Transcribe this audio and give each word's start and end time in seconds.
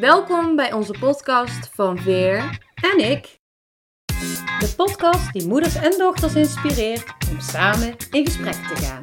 Welkom 0.00 0.56
bij 0.56 0.72
onze 0.72 0.94
podcast 0.98 1.68
van 1.74 1.98
Veer 1.98 2.58
en 2.74 3.10
ik. 3.10 3.38
De 4.58 4.74
podcast 4.76 5.32
die 5.32 5.48
moeders 5.48 5.74
en 5.74 5.98
dochters 5.98 6.34
inspireert 6.34 7.14
om 7.30 7.40
samen 7.40 7.96
in 8.10 8.24
gesprek 8.24 8.52
te 8.52 8.76
gaan. 8.76 9.02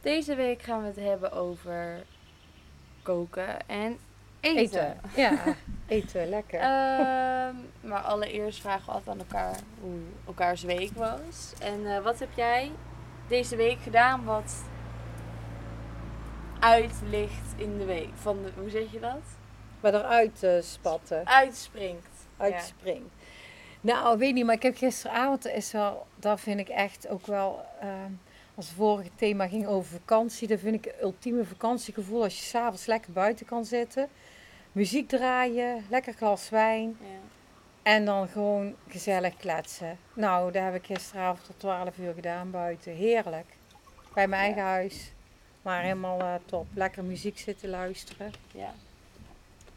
Deze 0.00 0.34
week 0.34 0.62
gaan 0.62 0.80
we 0.80 0.86
het 0.86 0.96
hebben 0.96 1.32
over 1.32 2.04
koken 3.02 3.66
en 3.66 3.98
eten. 4.40 4.60
Eten. 4.60 5.00
Ja, 5.16 5.38
eten, 5.86 6.28
lekker. 6.28 6.60
Ehm, 6.60 7.54
maar 7.80 8.00
allereerst 8.00 8.60
vragen 8.60 8.86
we 8.86 8.92
altijd 8.92 9.08
aan 9.08 9.18
elkaar 9.18 9.58
hoe 9.80 10.00
elkaars 10.26 10.62
week 10.62 10.90
was. 10.94 11.52
En 11.60 11.86
eh, 11.86 12.02
wat 12.02 12.18
heb 12.18 12.30
jij 12.34 12.70
deze 13.28 13.56
week 13.56 13.78
gedaan 13.82 14.24
wat 14.24 14.62
uitlicht 16.60 17.52
in 17.56 17.78
de 17.78 17.84
week? 17.84 18.08
Van 18.14 18.42
de, 18.42 18.50
hoe 18.60 18.70
zeg 18.70 18.92
je 18.92 19.00
dat? 19.00 19.20
maar 19.80 19.94
eruit 19.94 20.42
eh, 20.42 20.52
spatten, 20.60 21.26
Uitspringt. 21.26 22.08
uitspringt. 22.36 23.14
Nou, 23.80 24.18
weet 24.18 24.34
niet, 24.34 24.44
maar 24.44 24.54
ik 24.54 24.62
heb 24.62 24.76
gisteravond, 24.76 25.46
is 25.46 25.72
wel, 25.72 26.06
dat 26.16 26.40
vind 26.40 26.60
ik 26.60 26.68
echt 26.68 27.08
ook 27.08 27.26
wel, 27.26 27.64
ehm, 27.80 28.10
als 28.54 28.66
het 28.66 28.76
vorige 28.76 29.10
thema 29.14 29.48
ging 29.48 29.66
over 29.66 29.90
vakantie, 29.90 30.48
dat 30.48 30.58
vind 30.60 30.74
ik 30.74 30.84
het 30.84 31.02
ultieme 31.02 31.44
vakantiegevoel 31.44 32.22
als 32.22 32.38
je 32.38 32.44
s'avonds 32.44 32.86
lekker 32.86 33.12
buiten 33.12 33.46
kan 33.46 33.64
zitten. 33.64 34.08
Muziek 34.72 35.08
draaien, 35.08 35.84
lekker 35.90 36.12
glas 36.12 36.48
wijn 36.48 36.96
Ja. 37.00 37.06
ja. 37.06 37.18
en 37.82 38.04
dan 38.04 38.28
gewoon 38.28 38.74
gezellig 38.88 39.36
kletsen. 39.36 39.98
Nou, 40.14 40.52
dat 40.52 40.62
heb 40.62 40.74
ik 40.74 40.86
gisteravond 40.86 41.44
tot 41.46 41.58
12 41.58 41.98
uur 41.98 42.14
gedaan 42.14 42.50
buiten. 42.50 42.92
Heerlijk. 42.92 43.46
Bij 44.14 44.28
mijn 44.28 44.42
eigen 44.42 44.62
huis. 44.62 45.12
Maar 45.68 45.82
helemaal 45.82 46.20
eh, 46.20 46.34
top. 46.44 46.66
Lekker 46.74 47.04
muziek 47.04 47.38
zitten 47.38 47.68
luisteren. 47.68 48.32
ja. 48.52 48.74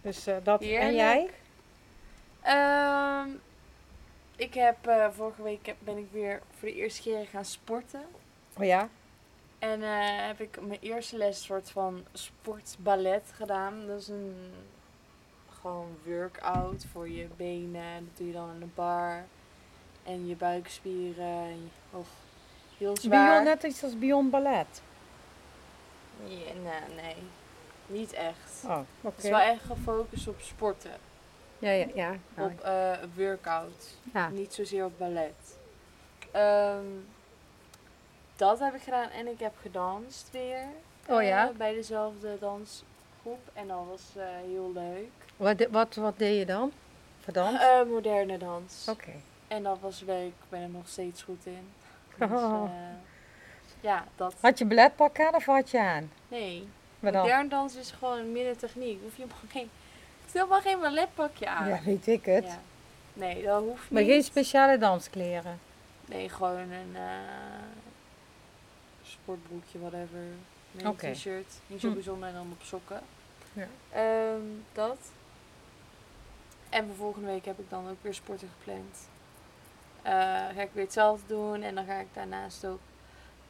Dus 0.01 0.27
eh, 0.27 0.35
dat. 0.43 0.61
En 0.61 0.93
jij? 0.93 1.29
Ehm, 2.41 3.29
ik 4.35 4.53
heb 4.53 4.87
eh, 4.87 5.07
vorige 5.11 5.41
week 5.41 5.75
ben 5.79 5.97
ik 5.97 6.07
weer 6.11 6.41
voor 6.57 6.67
de 6.67 6.75
eerste 6.75 7.01
keer 7.01 7.27
gaan 7.27 7.45
sporten. 7.45 8.01
Oh 8.57 8.65
ja? 8.65 8.89
En 9.59 9.81
heb 10.27 10.39
ik 10.39 10.61
mijn 10.61 10.79
eerste 10.81 11.17
les 11.17 11.43
soort 11.43 11.69
van 11.69 12.05
sportballet 12.13 13.31
gedaan. 13.35 13.87
Dat 13.87 14.01
is 14.01 14.07
een 14.07 14.53
gewoon 15.61 15.97
workout 16.05 16.85
voor 16.91 17.09
je 17.09 17.27
benen. 17.37 17.93
Dat 17.93 18.17
doe 18.17 18.27
je 18.27 18.33
dan 18.33 18.55
in 18.55 18.61
een 18.61 18.71
bar. 18.75 19.23
En 20.03 20.27
je 20.27 20.35
buikspieren. 20.35 21.25
En 21.25 21.61
je, 21.63 21.97
och, 21.97 22.07
heel 22.77 22.97
zwaar. 22.97 23.27
Beyond, 23.27 23.45
net 23.45 23.71
iets 23.71 23.83
als 23.83 23.97
Beyond 23.99 24.31
Ballet. 24.31 24.81
Ja, 26.27 26.53
nee, 26.53 26.95
nee, 27.03 27.15
niet 27.87 28.13
echt. 28.13 28.63
Oh, 28.65 28.79
oké. 29.01 29.15
Het 29.15 29.23
is 29.23 29.29
wel 29.29 29.39
echt 29.39 29.63
gefocust 29.63 30.27
op 30.27 30.39
sporten. 30.41 30.91
Ja, 31.59 31.71
ja, 31.71 31.87
ja. 31.93 32.15
Op 32.37 32.59
eh, 32.59 32.91
workout. 33.15 33.97
ja. 34.13 34.29
Niet 34.29 34.53
zozeer 34.53 34.85
op 34.85 34.97
ballet. 34.97 35.57
Ehm, 36.31 36.85
dat 38.35 38.59
heb 38.59 38.73
ik 38.73 38.81
gedaan 38.81 39.09
en 39.09 39.27
ik 39.27 39.39
heb 39.39 39.53
gedanst 39.61 40.29
weer. 40.31 40.65
Oh 41.07 41.23
ja? 41.23 41.49
eh, 41.49 41.55
bij 41.55 41.73
dezelfde 41.73 42.37
dansgroep. 42.39 43.49
En 43.53 43.67
dat 43.67 43.85
was 43.89 44.01
eh, 44.15 44.23
heel 44.45 44.71
leuk. 44.73 45.09
Wat, 45.37 45.67
wat, 45.71 45.95
wat 45.95 46.17
deed 46.17 46.37
je 46.37 46.45
dan? 46.45 46.71
Voor 47.19 47.33
dans? 47.33 47.59
Eh, 47.59 47.83
moderne 47.83 48.37
dans. 48.37 48.87
Oké. 48.89 49.11
En 49.47 49.63
dat 49.63 49.77
was 49.79 50.01
leuk. 50.01 50.27
Ik 50.27 50.49
ben 50.49 50.61
er 50.61 50.69
nog 50.69 50.87
steeds 50.87 51.23
goed 51.23 51.45
in. 51.45 51.69
Dus, 52.17 52.29
ja, 53.81 54.05
dat. 54.15 54.35
Had 54.41 54.57
je 54.57 54.65
balletpak 54.65 55.19
aan 55.19 55.35
of 55.35 55.45
had 55.45 55.69
je 55.71 55.79
aan? 55.79 56.11
Nee. 56.27 56.67
Wat 56.99 57.13
dan? 57.13 57.21
Modern 57.21 57.49
dans 57.49 57.75
is 57.75 57.91
gewoon 57.91 58.31
midden 58.31 58.57
techniek. 58.57 58.99
Hoef 59.01 59.17
je 59.17 59.25
maar 59.25 59.37
geen... 59.51 59.69
Stel 60.29 60.47
maar 60.47 60.61
geen 60.61 60.79
balletpakje 60.79 61.47
aan. 61.47 61.67
Ja, 61.67 61.79
weet 61.85 62.07
ik 62.07 62.25
het. 62.25 62.45
Ja. 62.45 62.59
Nee, 63.13 63.43
dat 63.43 63.61
hoeft 63.63 63.91
Maar 63.91 64.01
niet. 64.01 64.11
geen 64.11 64.23
speciale 64.23 64.77
danskleren. 64.77 65.59
Nee, 66.05 66.29
gewoon 66.29 66.57
een 66.59 66.95
eh, 66.95 67.01
sportbroekje, 69.03 69.79
whatever. 69.79 70.19
Nee, 70.71 70.85
een 70.85 71.13
t-shirt. 71.13 71.53
Niet 71.67 71.79
zo 71.81 71.87
Hm. 71.87 71.93
bijzonder 71.93 72.27
en 72.27 72.33
dan 72.33 72.47
op 72.51 72.61
sokken. 72.63 73.01
Ja. 73.53 73.67
Ehm, 73.91 74.41
dat. 74.73 74.97
En 76.69 76.85
voor 76.85 76.95
volgende 76.95 77.27
week 77.27 77.45
heb 77.45 77.59
ik 77.59 77.69
dan 77.69 77.89
ook 77.89 77.97
weer 78.01 78.13
sporten 78.13 78.49
gepland. 78.57 78.97
Eh, 80.01 80.11
ga 80.55 80.61
ik 80.61 80.69
weer 80.73 80.83
hetzelfde 80.83 81.27
doen 81.27 81.61
en 81.61 81.75
dan 81.75 81.85
ga 81.85 81.99
ik 81.99 82.07
daarnaast 82.13 82.65
ook 82.65 82.79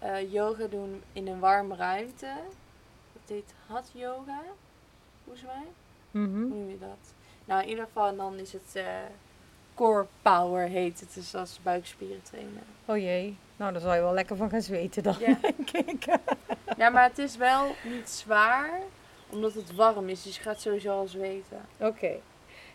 eh, 0.02 0.32
yoga 0.32 0.66
doen 0.68 1.02
in 1.14 1.28
een 1.28 1.40
warme 1.40 1.76
ruimte. 1.76 2.34
Dat 3.14 3.22
heet 3.28 3.54
hot 3.68 3.90
yoga, 3.94 4.42
volgens 5.24 5.46
mij. 5.46 5.64
Mhm. 6.12 6.32
Hoe 6.42 6.48
noem 6.50 6.70
je 6.70 6.80
dat? 6.80 7.14
Nou, 7.46 7.62
in 7.64 7.70
ieder 7.70 7.86
geval, 7.86 8.16
dan 8.16 8.36
is 8.36 8.54
het 8.54 8.72
eh, 8.76 8.86
core 9.74 10.06
power 10.22 10.68
heet 10.68 11.00
het. 11.00 11.14
Dus 11.14 11.32
dat 11.32 11.48
is 11.48 11.60
buikspieren 11.64 12.22
trainen. 12.24 12.64
Oh 12.86 12.98
jee. 12.98 13.38
Nou, 13.58 13.72
daar 13.72 13.82
zou 13.82 13.96
je 13.96 14.02
wel 14.02 14.14
lekker 14.14 14.36
van 14.36 14.50
gaan 14.50 14.62
zweten 14.62 15.04
dan, 15.04 15.16
Ja. 15.20 15.38
denk 15.42 15.70
ik. 15.72 16.06
Ja, 16.78 16.90
maar 16.90 17.04
het 17.04 17.18
is 17.18 17.36
wel 17.38 17.76
niet 17.84 18.10
zwaar, 18.10 18.80
omdat 19.30 19.54
het 19.54 19.76
warm 19.76 20.10
is. 20.10 20.24
Dus 20.24 20.36
je 20.36 20.42
gaat 20.42 20.62
sowieso 20.62 20.98
al 21.00 21.08
zweten. 21.08 21.62
Oké. 21.78 22.12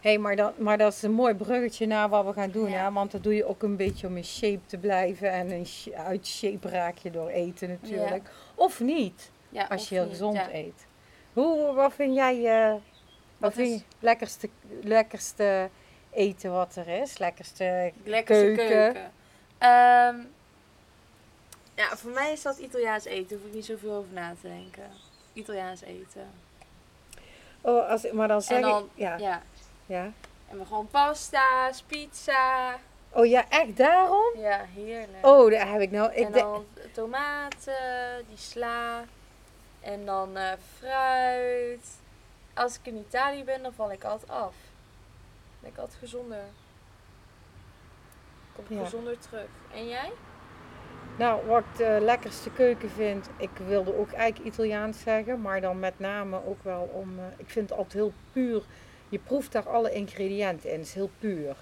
Hey, 0.06 0.18
maar, 0.18 0.36
dat, 0.36 0.58
maar 0.58 0.78
dat 0.78 0.92
is 0.92 1.02
een 1.02 1.12
mooi 1.12 1.34
bruggetje 1.34 1.86
naar 1.86 2.08
wat 2.08 2.24
we 2.24 2.32
gaan 2.32 2.50
doen. 2.50 2.70
Ja. 2.70 2.84
Hè? 2.84 2.92
Want 2.92 3.10
dat 3.10 3.22
doe 3.22 3.34
je 3.34 3.44
ook 3.44 3.62
een 3.62 3.76
beetje 3.76 4.06
om 4.06 4.16
in 4.16 4.24
shape 4.24 4.60
te 4.66 4.78
blijven. 4.78 5.30
En 5.30 5.50
een 5.50 5.66
uit 5.96 6.26
shape 6.26 6.68
raak 6.68 6.96
je 6.98 7.10
door 7.10 7.28
eten 7.28 7.68
natuurlijk. 7.68 8.30
Of 8.54 8.80
niet, 8.80 9.30
Ja, 9.48 9.66
als 9.66 9.82
of 9.82 9.88
je 9.88 9.94
heel 9.94 10.04
niet, 10.04 10.12
gezond 10.12 10.38
eet. 10.52 10.86
Hoe, 11.32 11.72
wat 11.74 11.92
vind 11.94 12.14
jij 12.14 12.44
eh, 12.64 12.70
wat 12.70 12.80
Wat 13.38 13.52
vind 13.52 13.68
is- 13.68 13.74
je 13.78 13.84
lekkerste, 13.98 14.48
lekkerste 14.82 15.68
eten 16.10 16.52
wat 16.52 16.76
er 16.76 16.88
is? 16.88 17.18
Lekkerste 17.18 17.92
Lekkerste 18.04 18.44
keuken? 18.44 18.66
keuken. 18.68 19.10
Ehm, 19.58 20.16
ja, 21.74 21.96
voor 21.96 22.10
mij 22.10 22.32
is 22.32 22.42
dat 22.42 22.58
Italiaans 22.58 23.04
eten. 23.04 23.28
Daar 23.28 23.38
hoef 23.38 23.46
ik 23.48 23.54
niet 23.54 23.64
zoveel 23.64 23.92
over 23.92 24.12
na 24.12 24.34
te 24.40 24.48
denken. 24.48 24.90
Italiaans 25.32 25.80
eten. 25.82 26.30
Oh, 27.60 27.88
als, 27.88 28.10
maar 28.12 28.28
dan 28.28 28.42
zeg 28.42 28.60
dan, 28.60 28.82
ik... 28.84 28.88
Ja, 28.94 29.16
ja. 29.18 29.42
Ja. 29.86 30.12
En 30.48 30.58
we 30.58 30.64
gewoon 30.64 30.88
pasta's, 30.90 31.82
pizza. 31.82 32.74
Oh 33.10 33.26
ja, 33.26 33.44
echt 33.48 33.76
daarom? 33.76 34.38
Ja, 34.38 34.64
heerlijk. 34.74 35.26
Oh, 35.26 35.50
daar 35.50 35.70
heb 35.70 35.80
ik 35.80 35.90
nou... 35.90 36.12
Ik 36.12 36.26
en 36.26 36.32
de- 36.32 36.38
dan 36.38 36.64
tomaten, 36.92 38.24
die 38.28 38.36
sla. 38.36 39.04
En 39.80 40.04
dan 40.04 40.36
eh, 40.36 40.52
fruit. 40.78 41.86
Als 42.54 42.74
ik 42.78 42.80
in 42.86 42.96
Italië 42.96 43.44
ben, 43.44 43.62
dan 43.62 43.72
val 43.72 43.92
ik 43.92 44.04
altijd 44.04 44.30
af. 44.30 44.54
Dan 44.54 45.60
ben 45.60 45.70
ik 45.70 45.78
altijd 45.78 45.98
gezonder. 45.98 46.42
Kom 48.54 48.64
ik 48.68 48.76
Ja. 48.76 48.84
gezonder 48.84 49.18
terug. 49.18 49.48
En 49.74 49.88
jij? 49.88 50.12
Nou, 51.18 51.46
wat 51.46 51.58
ik 51.72 51.76
de 51.76 51.98
lekkerste 52.00 52.50
keuken 52.50 52.90
vind, 52.90 53.28
ik 53.36 53.50
wilde 53.66 53.98
ook 53.98 54.12
eigenlijk 54.12 54.54
Italiaans 54.54 55.00
zeggen, 55.00 55.40
maar 55.40 55.60
dan 55.60 55.78
met 55.78 55.98
name 55.98 56.40
ook 56.46 56.62
wel 56.62 56.90
om, 56.92 57.18
eh, 57.18 57.24
ik 57.36 57.50
vind 57.50 57.68
het 57.68 57.78
altijd 57.78 57.94
heel 57.94 58.12
puur, 58.32 58.62
je 59.08 59.18
proeft 59.18 59.52
daar 59.52 59.68
alle 59.68 59.92
ingrediënten 59.92 60.70
in, 60.72 60.78
het 60.78 60.86
is 60.88 60.94
heel 60.94 61.10
puur. 61.18 61.56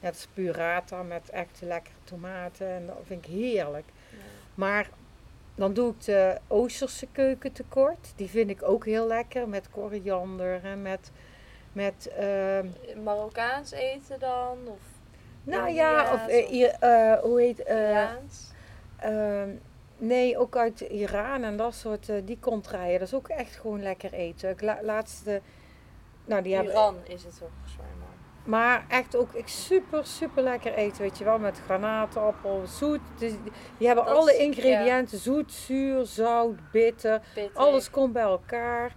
Net 0.00 0.12
als 0.12 0.28
burrata 0.34 1.02
met 1.02 1.30
echt 1.30 1.60
lekkere 1.62 1.94
tomaten 2.04 2.66
en 2.68 2.86
dat 2.86 2.96
vind 3.06 3.24
ik 3.26 3.30
heerlijk. 3.30 3.86
Maar 4.54 4.90
dan 5.54 5.72
doe 5.72 5.90
ik 5.90 6.04
de 6.04 6.38
Oosterse 6.46 7.06
keuken 7.12 7.52
tekort, 7.52 8.12
die 8.16 8.28
vind 8.28 8.50
ik 8.50 8.62
ook 8.62 8.84
heel 8.84 9.06
lekker 9.06 9.48
met 9.48 9.70
koriander 9.70 10.64
en 10.64 10.82
met, 10.82 11.10
met 11.72 12.08
ehm, 12.18 12.66
Marokkaans 13.04 13.70
eten 13.70 14.18
dan? 14.18 14.58
Of 14.66 14.78
nou 15.42 15.70
ja, 15.70 16.12
of, 16.14 16.26
eh, 16.28 16.72
eh, 17.12 17.20
hoe 17.22 17.40
heet, 17.40 17.62
eh? 17.62 18.02
Ehm, 18.98 19.48
nee, 19.96 20.38
ook 20.38 20.56
uit 20.56 20.80
Iran 20.80 21.44
en 21.44 21.56
dat 21.56 21.74
soort, 21.74 22.10
die 22.24 22.38
contraien. 22.40 22.98
Dat 22.98 23.08
is 23.08 23.14
ook 23.14 23.28
echt 23.28 23.56
gewoon 23.56 23.82
lekker 23.82 24.12
eten. 24.12 24.50
Ik 24.50 24.60
la- 24.62 24.78
laatste, 24.82 25.40
nou 26.28 26.42
die 26.42 26.54
hebben, 26.54 26.72
Iran 26.72 26.96
is 27.04 27.24
het 27.24 27.38
volgens 27.38 27.76
mij 27.76 27.86
maar. 27.98 28.08
maar 28.44 28.84
echt 28.88 29.16
ook 29.16 29.32
ik, 29.32 29.48
super, 29.48 30.06
super 30.06 30.42
lekker 30.42 30.74
eten, 30.74 31.02
weet 31.02 31.18
je 31.18 31.24
wel. 31.24 31.38
Met 31.38 31.60
granaatappel, 31.64 32.62
zoet. 32.66 33.00
Dus 33.18 33.32
die, 33.78 33.86
hebben 33.86 34.04
Dat 34.04 34.14
alle 34.14 34.36
ingrediënten, 34.36 35.18
zoet, 35.18 35.52
zuur, 35.52 36.06
zout, 36.06 36.70
bitter. 36.72 37.22
Pittig. 37.34 37.56
Alles 37.56 37.90
komt 37.90 38.12
bij 38.12 38.22
elkaar. 38.22 38.94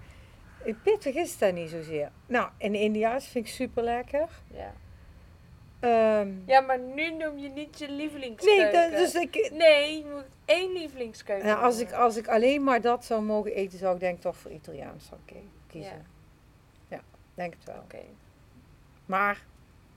Pittig 0.84 1.16
is 1.16 1.38
dat 1.38 1.54
niet 1.54 1.70
zozeer. 1.70 2.12
Nou, 2.26 2.50
in 2.58 2.76
India's 2.76 3.28
vind 3.28 3.46
ik 3.46 3.52
super 3.54 3.84
lekker. 3.84 4.28
Ja. 4.48 4.74
Ehm, 5.80 6.30
ja, 6.46 6.62
maar 6.62 6.80
nu 6.80 7.12
noem 7.12 7.38
je 7.38 7.50
niet 7.50 7.80
je 7.80 7.88
nee, 7.88 7.96
lievelingskeuken. 7.96 8.92
dat, 8.92 9.00
dus 9.00 9.14
ik, 9.14 9.52
Nee, 9.54 9.98
je 9.98 10.06
moet 10.06 10.26
één 10.46 10.72
lievelingskeuken 10.72 11.46
Nou, 11.48 11.64
als, 11.64 11.80
ik, 11.80 11.92
als 11.92 12.18
ik 12.18 12.28
alleen 12.28 12.64
maar 12.64 12.82
dat 12.82 13.06
zou 13.06 13.22
mogen 13.22 13.54
eten, 13.54 13.80
zou 13.80 13.94
ik 13.94 14.00
denk 14.00 14.22
toch 14.22 14.36
voor 14.38 14.52
Italiaans 14.52 15.10
kiezen. 15.68 15.92
Ja, 15.92 16.11
denk 17.42 17.54
het 17.54 17.64
wel. 17.64 17.82
Oké. 17.84 18.04
Maar 19.06 19.44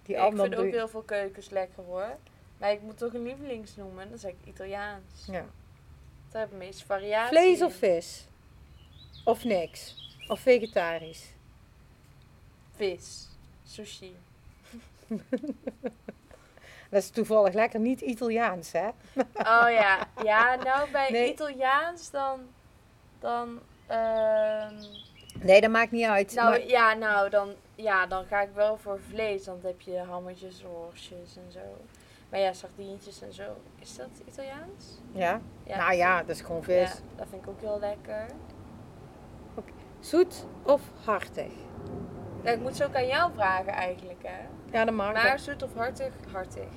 die 0.03 0.15
Ja, 0.15 0.21
ik 0.21 0.31
andere 0.31 0.49
vind 0.49 0.61
ook 0.61 0.73
heel 0.73 0.89
veel 0.89 1.03
keukens 1.03 1.51
lekker 1.51 1.85
hoor. 1.85 2.17
Maar 2.59 2.73
ik 2.73 2.81
moet 2.81 2.99
toch 2.99 3.15
een 3.15 3.23
lievelings 3.23 3.77
noemen, 3.77 4.09
dan 4.09 4.19
zeg 4.19 4.31
ik 4.31 4.37
Italiaans. 4.45 5.27
ja. 5.27 5.45
Daar 6.31 6.43
heb 6.43 6.53
ik 6.53 6.59
de 6.59 6.65
meeste 6.65 6.85
variatie 6.85 7.39
Vlees 7.39 7.63
of 7.63 7.75
vis? 7.75 8.27
Of 9.25 9.45
niks? 9.45 9.97
Of 10.29 10.41
vegetarisch? 10.41 11.33
Vis. 12.77 13.29
Sushi. 13.65 14.17
Dat 16.91 17.03
is 17.03 17.11
toevallig 17.11 17.55
lekker 17.55 17.81
niet 17.81 18.01
Italiaans, 18.01 18.73
hè? 18.73 18.89
Oh 19.39 19.71
ja. 19.71 20.09
Ja, 20.23 20.55
nou 20.55 20.91
bij 20.91 21.11
Nee. 21.11 21.33
Italiaans 21.33 22.11
dan... 22.11 22.41
Dan... 23.21 23.61
ehm, 23.87 24.75
Nee, 25.45 25.61
dat 25.61 25.71
maakt 25.71 25.91
niet 25.91 26.07
uit. 26.07 26.35
nou 26.35 26.51
Maar- 26.51 26.67
ja, 26.67 26.95
nou 26.95 27.31
dan... 27.31 27.53
Ja, 27.75 28.07
dan 28.07 28.25
ga 28.25 28.41
ik 28.41 28.49
wel 28.55 28.77
voor 28.77 29.01
vlees. 29.09 29.45
Dan 29.45 29.59
heb 29.63 29.81
je 29.81 29.99
hammetjes, 29.99 30.63
worstjes 30.63 31.37
en 31.37 31.53
zo. 31.53 31.59
Maar 32.31 32.41
ja, 32.41 32.53
sardientjes 32.53 33.23
en 33.23 33.33
zo. 33.33 33.43
Is 33.79 33.97
dat 33.97 34.09
Italiaans? 34.29 35.01
ja? 35.13 35.41
Ja, 35.65 35.77
nou 35.77 35.95
ja, 35.95 36.19
dat 36.21 36.29
is 36.29 36.41
gewoon 36.41 36.63
vis. 36.63 36.75
Ja, 36.93 36.95
dat 37.17 37.27
vind 37.31 37.43
ik 37.43 37.49
ook 37.49 37.61
heel 37.61 37.79
lekker. 37.81 38.27
Zoet 40.01 40.47
of 40.63 40.83
hartig? 41.05 41.53
Ja, 42.43 42.51
ik 42.51 42.61
moet 42.61 42.77
ze 42.77 42.85
ook 42.85 42.95
aan 42.95 43.07
jou 43.07 43.33
vragen 43.35 43.73
eigenlijk, 43.73 44.23
hè. 44.23 44.47
Ja, 44.79 44.85
dat 44.85 44.95
mag. 44.95 45.13
Maar 45.13 45.39
zoet 45.39 45.63
of 45.63 45.75
hartig? 45.75 46.13
Hartig. 46.33 46.69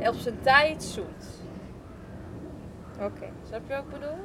Ja, 0.00 0.08
Op 0.08 0.14
zijn 0.14 0.40
tijd 0.40 0.82
zoet. 0.82 1.24
oké. 3.00 3.28
Snap 3.46 3.60
je 3.66 3.74
wat 3.74 3.82
ik 3.84 3.90
bedoel? 3.90 4.18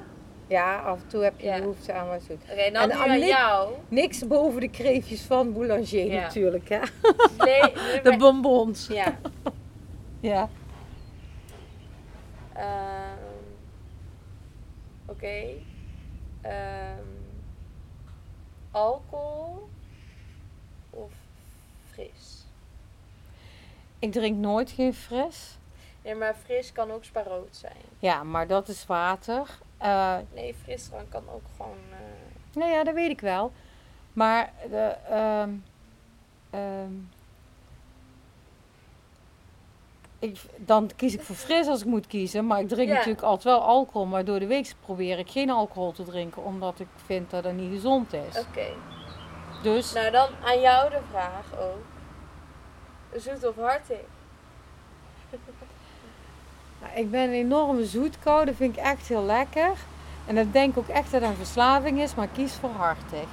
Ja, 0.47 0.80
af 0.80 1.01
en 1.01 1.07
toe 1.07 1.24
heb 1.24 1.39
je 1.39 1.45
Ja. 1.45 1.59
behoefte 1.59 1.94
aan 1.94 2.07
wat 2.07 2.21
zoet. 2.21 2.42
Oké, 2.51 2.71
dan 2.71 2.89
En 2.89 2.97
aan 2.97 3.19
jou. 3.19 3.74
Niks 3.88 4.27
boven 4.27 4.59
de 4.62 4.69
kreefjes 4.69 5.21
van 5.21 5.53
Boulanger 5.53 6.06
Ja. 6.06 6.21
natuurlijk, 6.21 6.69
hè? 6.69 6.80
Nee, 7.38 7.74
De 8.03 8.15
bonbons. 8.18 8.88
Ja. 8.88 9.18
Ja. 10.19 10.50
Ehm, 12.53 13.13
Oké. 15.06 15.44
Ehm, 16.42 17.03
alcohol 18.71 19.69
of 20.89 21.12
fris? 21.92 22.45
Ik 24.00 24.12
drink 24.12 24.38
nooit 24.38 24.71
geen 24.71 24.94
fris. 24.94 25.57
Nee, 26.03 26.15
maar 26.15 26.36
fris 26.44 26.71
kan 26.71 26.92
ook 26.92 27.03
sparoot 27.03 27.56
zijn. 27.56 27.75
Ja, 28.00 28.24
maar 28.24 28.47
dat 28.47 28.68
is 28.68 28.86
water. 28.86 29.57
Eh, 29.77 30.18
Nee, 30.33 30.56
frisdrank 30.63 31.10
kan 31.10 31.24
ook 31.33 31.42
gewoon... 31.57 31.77
eh, 31.92 31.98
nou 32.60 32.72
ja, 32.72 32.83
dat 32.83 32.94
weet 32.94 33.10
ik 33.10 33.22
wel. 33.22 33.51
Maar 34.13 34.54
de, 34.69 34.95
ehm, 35.10 35.50
ehm, 36.50 36.92
ik, 40.19 40.42
dan 40.57 40.89
kies 40.95 41.13
ik 41.13 41.22
voor 41.22 41.36
fris 41.36 41.68
als 41.68 41.80
ik 41.81 41.86
moet 41.88 42.07
kiezen. 42.07 42.48
Maar 42.48 42.60
ik 42.60 42.68
drink 42.68 42.89
natuurlijk 42.89 43.22
altijd 43.22 43.44
wel 43.44 43.62
alcohol. 43.63 44.06
Maar 44.07 44.25
door 44.25 44.39
de 44.39 44.48
week 44.48 44.74
probeer 44.80 45.19
ik 45.19 45.30
geen 45.31 45.50
alcohol 45.50 45.92
te 45.92 46.04
drinken. 46.04 46.44
Omdat 46.44 46.80
ik 46.80 46.88
vind 47.06 47.30
dat 47.30 47.44
dat 47.44 47.54
niet 47.54 47.71
gezond 47.74 48.13
is. 48.13 48.39
Oké. 48.39 48.68
Dus 49.63 49.94
Nou, 49.94 50.12
dan 50.12 50.30
aan 50.44 50.60
jou 50.60 50.89
de 50.89 51.00
vraag 51.10 51.45
ook. 51.60 51.83
Zoet 53.21 53.48
of 53.48 53.56
hartig? 53.56 54.00
Ik 56.93 57.11
ben 57.11 57.21
een 57.21 57.33
enorme 57.33 57.85
zoetkou. 57.85 58.45
Dat 58.45 58.55
vind 58.55 58.77
ik 58.77 58.83
echt 58.83 59.07
heel 59.07 59.23
lekker. 59.23 59.71
En 60.25 60.37
ik 60.37 60.53
denk 60.53 60.77
ook 60.77 60.87
echt 60.87 61.11
dat 61.11 61.21
dat 61.21 61.29
een 61.29 61.35
verslaving 61.35 61.99
is. 61.99 62.15
Maar 62.15 62.25
ik 62.25 62.33
kies 62.33 62.53
voor 62.53 62.69
hartig. 62.69 63.27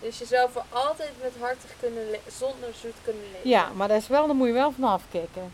Dus 0.00 0.18
je 0.18 0.26
zou 0.26 0.50
voor 0.50 0.64
altijd 0.68 1.12
met 1.22 1.32
hartig 1.40 1.74
kunnen 1.80 2.04
zonder 2.26 2.68
zoet 2.80 2.94
kunnen 3.04 3.22
leven. 3.32 3.48
Ja, 3.48 3.68
maar 3.74 3.88
dat 3.88 3.96
is 3.96 4.08
wel, 4.08 4.26
daar 4.26 4.36
moet 4.36 4.46
je 4.46 4.52
wel 4.52 4.72
van 4.72 4.84
afkicken. 4.84 5.52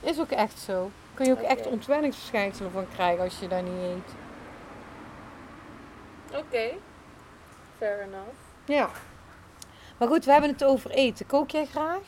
Is 0.00 0.20
ook 0.20 0.30
echt 0.30 0.58
zo. 0.58 0.90
Kun 1.14 1.26
je 1.26 1.32
ook 1.32 1.40
echt 1.40 1.66
ontwenningsverschijnselen 1.66 2.72
van 2.72 2.86
krijgen 2.94 3.24
als 3.24 3.38
je 3.38 3.48
dat 3.48 3.62
niet 3.62 3.72
eet. 3.72 4.14
Oké. 6.38 6.70
Fair 7.78 8.00
enough. 8.00 8.38
Ja. 8.64 8.90
Maar 9.98 10.08
goed, 10.08 10.24
we 10.24 10.32
hebben 10.32 10.50
het 10.50 10.64
over 10.64 10.90
eten. 10.90 11.26
Kook 11.26 11.50
jij 11.50 11.66
graag? 11.66 12.02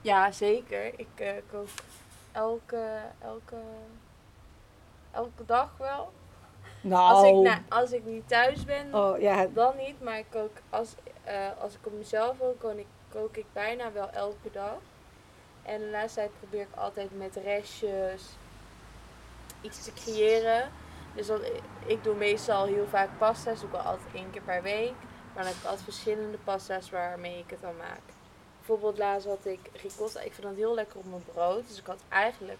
Ja, 0.00 0.30
zeker. 0.30 0.98
Ik 0.98 1.08
eh, 1.14 1.32
kook 1.50 1.68
elke, 2.32 3.00
elke, 3.18 3.56
elke 5.10 5.44
dag 5.46 5.76
wel. 5.78 6.12
Nou. 6.80 7.14
Als, 7.14 7.28
ik, 7.28 7.34
na, 7.34 7.62
als 7.68 7.92
ik 7.92 8.04
niet 8.04 8.28
thuis 8.28 8.64
ben, 8.64 8.94
Oh 8.94 9.20
ja. 9.20 9.46
dan 9.46 9.76
niet. 9.76 10.02
Maar 10.02 10.18
ik 10.18 10.26
kook, 10.30 10.56
als, 10.70 10.94
eh, 11.24 11.48
als 11.60 11.74
ik 11.74 11.86
op 11.86 11.92
mezelf 11.92 12.38
woon, 12.38 12.58
kook 12.58 12.74
ik, 12.74 12.86
kook 13.08 13.36
ik 13.36 13.46
bijna 13.52 13.92
wel 13.92 14.10
elke 14.10 14.50
dag. 14.52 14.78
En 15.62 15.78
de 15.78 15.90
laatste 15.90 16.20
tijd 16.20 16.30
probeer 16.38 16.60
ik 16.60 16.76
altijd 16.76 17.18
met 17.18 17.36
restjes 17.36 18.28
iets 19.60 19.84
te 19.84 19.92
creëren. 19.92 20.70
Dus 21.14 21.26
dat, 21.26 21.40
ik 21.86 22.04
doe 22.04 22.14
meestal 22.14 22.66
heel 22.66 22.86
vaak 22.86 23.08
pasta's. 23.18 23.60
Doe 23.60 23.68
ik 23.68 23.74
wel 23.74 23.84
altijd 23.84 24.14
één 24.14 24.30
keer 24.30 24.42
per 24.42 24.62
week. 24.62 24.94
Maar 25.34 25.44
dan 25.44 25.52
heb 25.52 25.54
ik 25.54 25.64
altijd 25.64 25.82
verschillende 25.82 26.38
pasta's 26.38 26.90
waarmee 26.90 27.38
ik 27.38 27.50
het 27.50 27.60
dan 27.60 27.76
maak. 27.76 28.00
Bijvoorbeeld 28.70 28.98
laatst 28.98 29.26
had 29.26 29.44
ik 29.46 29.60
ricotta. 29.82 30.20
Ik 30.20 30.32
vind 30.32 30.46
dat 30.46 30.56
heel 30.56 30.74
lekker 30.74 30.98
op 30.98 31.04
mijn 31.10 31.24
brood. 31.32 31.68
Dus 31.68 31.78
ik 31.78 31.86
had 31.86 32.00
eigenlijk 32.08 32.58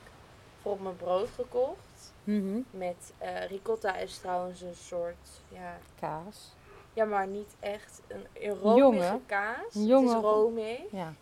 voor 0.63 0.73
op 0.73 0.81
mijn 0.81 0.97
brood 0.97 1.29
gekocht. 1.35 2.13
Mhm. 2.25 2.61
Met 2.71 3.13
eh, 3.19 3.45
ricotta 3.47 3.97
is 3.97 4.19
trouwens 4.19 4.61
een 4.61 4.75
soort, 4.75 5.29
ja, 5.49 5.79
Kaas. 6.01 6.53
ja 6.93 7.05
maar 7.05 7.27
niet 7.27 7.55
echt 7.61 8.01
een, 8.09 8.27
een 8.33 8.59
romige 8.59 9.19
kaas. 9.27 9.73
Jonge- 9.73 10.09
Het 10.09 10.17
is 10.17 10.23
romig. 10.31 10.79
Ja. 10.91 11.13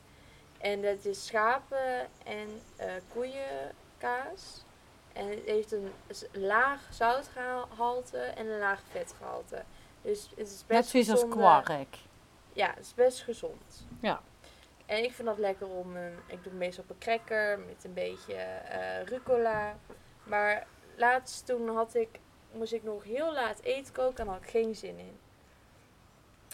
En 0.59 0.83
dat 0.83 1.05
is 1.05 1.27
schapen 1.27 2.09
en 2.25 2.49
eh 2.77 2.93
koeienkaas. 3.13 4.65
En 5.13 5.29
het 5.29 5.41
heeft 5.45 5.73
een 5.73 5.93
laag 6.33 6.81
zoutgehalte 6.91 8.19
en 8.19 8.47
een 8.47 8.59
laag 8.59 8.81
vetgehalte. 8.91 9.63
Dus 10.03 10.29
het 10.37 10.39
is 10.49 10.65
best 10.67 10.69
Net 10.69 10.87
zoiets 10.87 11.11
als 11.11 11.21
gezonde- 11.21 11.37
kwark. 11.63 11.87
Ja, 12.53 12.69
het 12.75 12.85
is 12.85 12.95
best 12.95 13.21
gezond. 13.23 13.87
Ja. 14.01 14.21
En 14.89 15.05
ik 15.05 15.13
vind 15.13 15.29
dat 15.29 15.39
lekker 15.39 15.67
om 15.67 15.97
een, 15.97 16.19
ik 16.27 16.45
doe 16.45 16.53
meestal 16.53 16.85
op 16.85 16.91
een 16.91 16.99
cracker 16.99 17.59
met 17.59 17.85
een 17.85 17.93
beetje 17.93 18.35
eh, 18.35 19.03
rucola. 19.03 19.77
Maar 20.25 20.67
laatst 20.97 21.47
toen 21.47 21.69
had 21.69 21.95
ik, 21.95 22.09
moest 22.53 22.73
ik 22.73 22.83
nog 22.83 23.05
heel 23.05 23.33
laat 23.33 23.61
eten 23.61 23.93
koken 23.93 24.25
en 24.25 24.33
had 24.33 24.43
ik 24.43 24.49
geen 24.49 24.75
zin 24.75 24.99
in. 24.99 25.19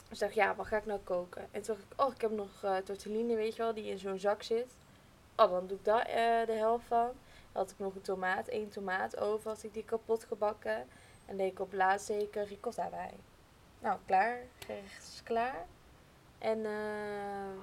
Dus 0.08 0.18
dacht, 0.18 0.34
ja, 0.34 0.54
wat 0.54 0.66
ga 0.66 0.76
ik 0.76 0.86
nou 0.86 1.00
koken? 1.00 1.42
En 1.50 1.62
toen 1.62 1.74
dacht 1.74 1.92
ik, 1.92 2.00
oh, 2.00 2.14
ik 2.14 2.20
heb 2.20 2.30
nog 2.30 2.62
eh 2.62 2.76
tortellini, 2.76 3.34
weet 3.36 3.56
je 3.56 3.62
wel, 3.62 3.74
die 3.74 3.90
in 3.90 3.98
zo'n 3.98 4.18
zak 4.18 4.42
zit. 4.42 4.76
Oh, 5.36 5.50
dan 5.50 5.66
doe 5.66 5.78
ik 5.78 5.84
daar 5.84 6.06
eh, 6.06 6.46
de 6.46 6.52
helft 6.52 6.86
van. 6.86 7.06
Dan 7.52 7.62
had 7.62 7.70
ik 7.70 7.78
nog 7.78 7.94
een 7.94 8.00
tomaat, 8.02 8.48
één 8.48 8.68
tomaat 8.68 9.16
over, 9.16 9.50
had 9.50 9.62
ik 9.62 9.74
die 9.74 9.84
kapot 9.84 10.24
gebakken. 10.24 10.86
En 11.26 11.36
deed 11.36 11.52
ik 11.52 11.60
op 11.60 11.72
laatst 11.72 12.06
zeker 12.06 12.44
ricotta 12.44 12.88
bij. 12.88 13.14
Nou, 13.78 13.98
klaar. 14.06 14.38
Gerecht 14.58 15.02
is 15.12 15.22
klaar. 15.22 15.66
En 16.38 16.64
eh 16.64 17.62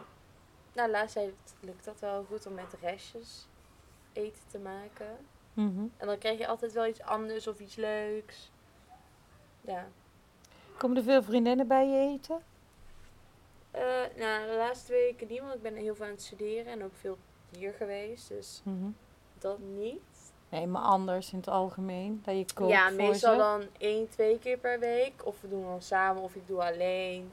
nou, 0.74 0.90
laatst 0.90 1.20
lukt 1.60 1.86
dat 1.86 2.00
wel 2.00 2.24
goed 2.24 2.46
om 2.46 2.54
met 2.54 2.76
restjes 2.82 3.48
eten 4.14 4.42
te 4.48 4.60
maken. 4.60 5.18
Mhm. 5.54 5.86
En 5.98 6.08
dan 6.08 6.18
krijg 6.18 6.38
je 6.38 6.48
altijd 6.48 6.72
wel 6.74 6.86
iets 6.88 7.02
anders 7.02 7.48
of 7.48 7.60
iets 7.60 7.76
leuks. 7.76 8.52
Ja. 9.62 9.88
Komen 10.78 10.98
er 10.98 11.04
veel 11.04 11.24
vriendinnen 11.24 11.68
bij 11.68 11.88
je 11.88 12.14
eten? 12.14 12.42
Eh, 13.72 13.82
nou, 14.18 14.48
de 14.50 14.56
laatste 14.58 14.92
weken 14.92 15.28
niet, 15.28 15.40
want 15.40 15.54
ik 15.54 15.62
ben 15.62 15.76
heel 15.76 15.96
veel 15.96 16.06
aan 16.06 16.12
het 16.12 16.22
studeren 16.22 16.66
en 16.72 16.84
ook 16.84 16.96
veel 16.96 17.18
hier 17.58 17.74
geweest. 17.74 18.28
Dus 18.28 18.62
Mhm. 18.64 18.90
dat 19.40 19.60
niet. 19.60 20.02
Nee, 20.50 20.68
maar 20.68 20.82
anders 20.82 21.32
in 21.32 21.38
het 21.38 21.48
algemeen. 21.48 22.22
Dat 22.26 22.52
je 22.58 22.66
ja, 22.68 22.90
meestal 22.90 23.32
ze. 23.34 23.38
dan 23.40 23.64
één, 23.78 24.10
twee 24.10 24.40
keer 24.40 24.58
per 24.58 24.80
week. 24.80 25.26
Of 25.26 25.42
we 25.42 25.50
doen 25.50 25.64
dan 25.64 25.82
samen 25.82 26.22
of 26.22 26.36
ik 26.36 26.48
doe 26.48 26.62
alleen. 26.64 27.32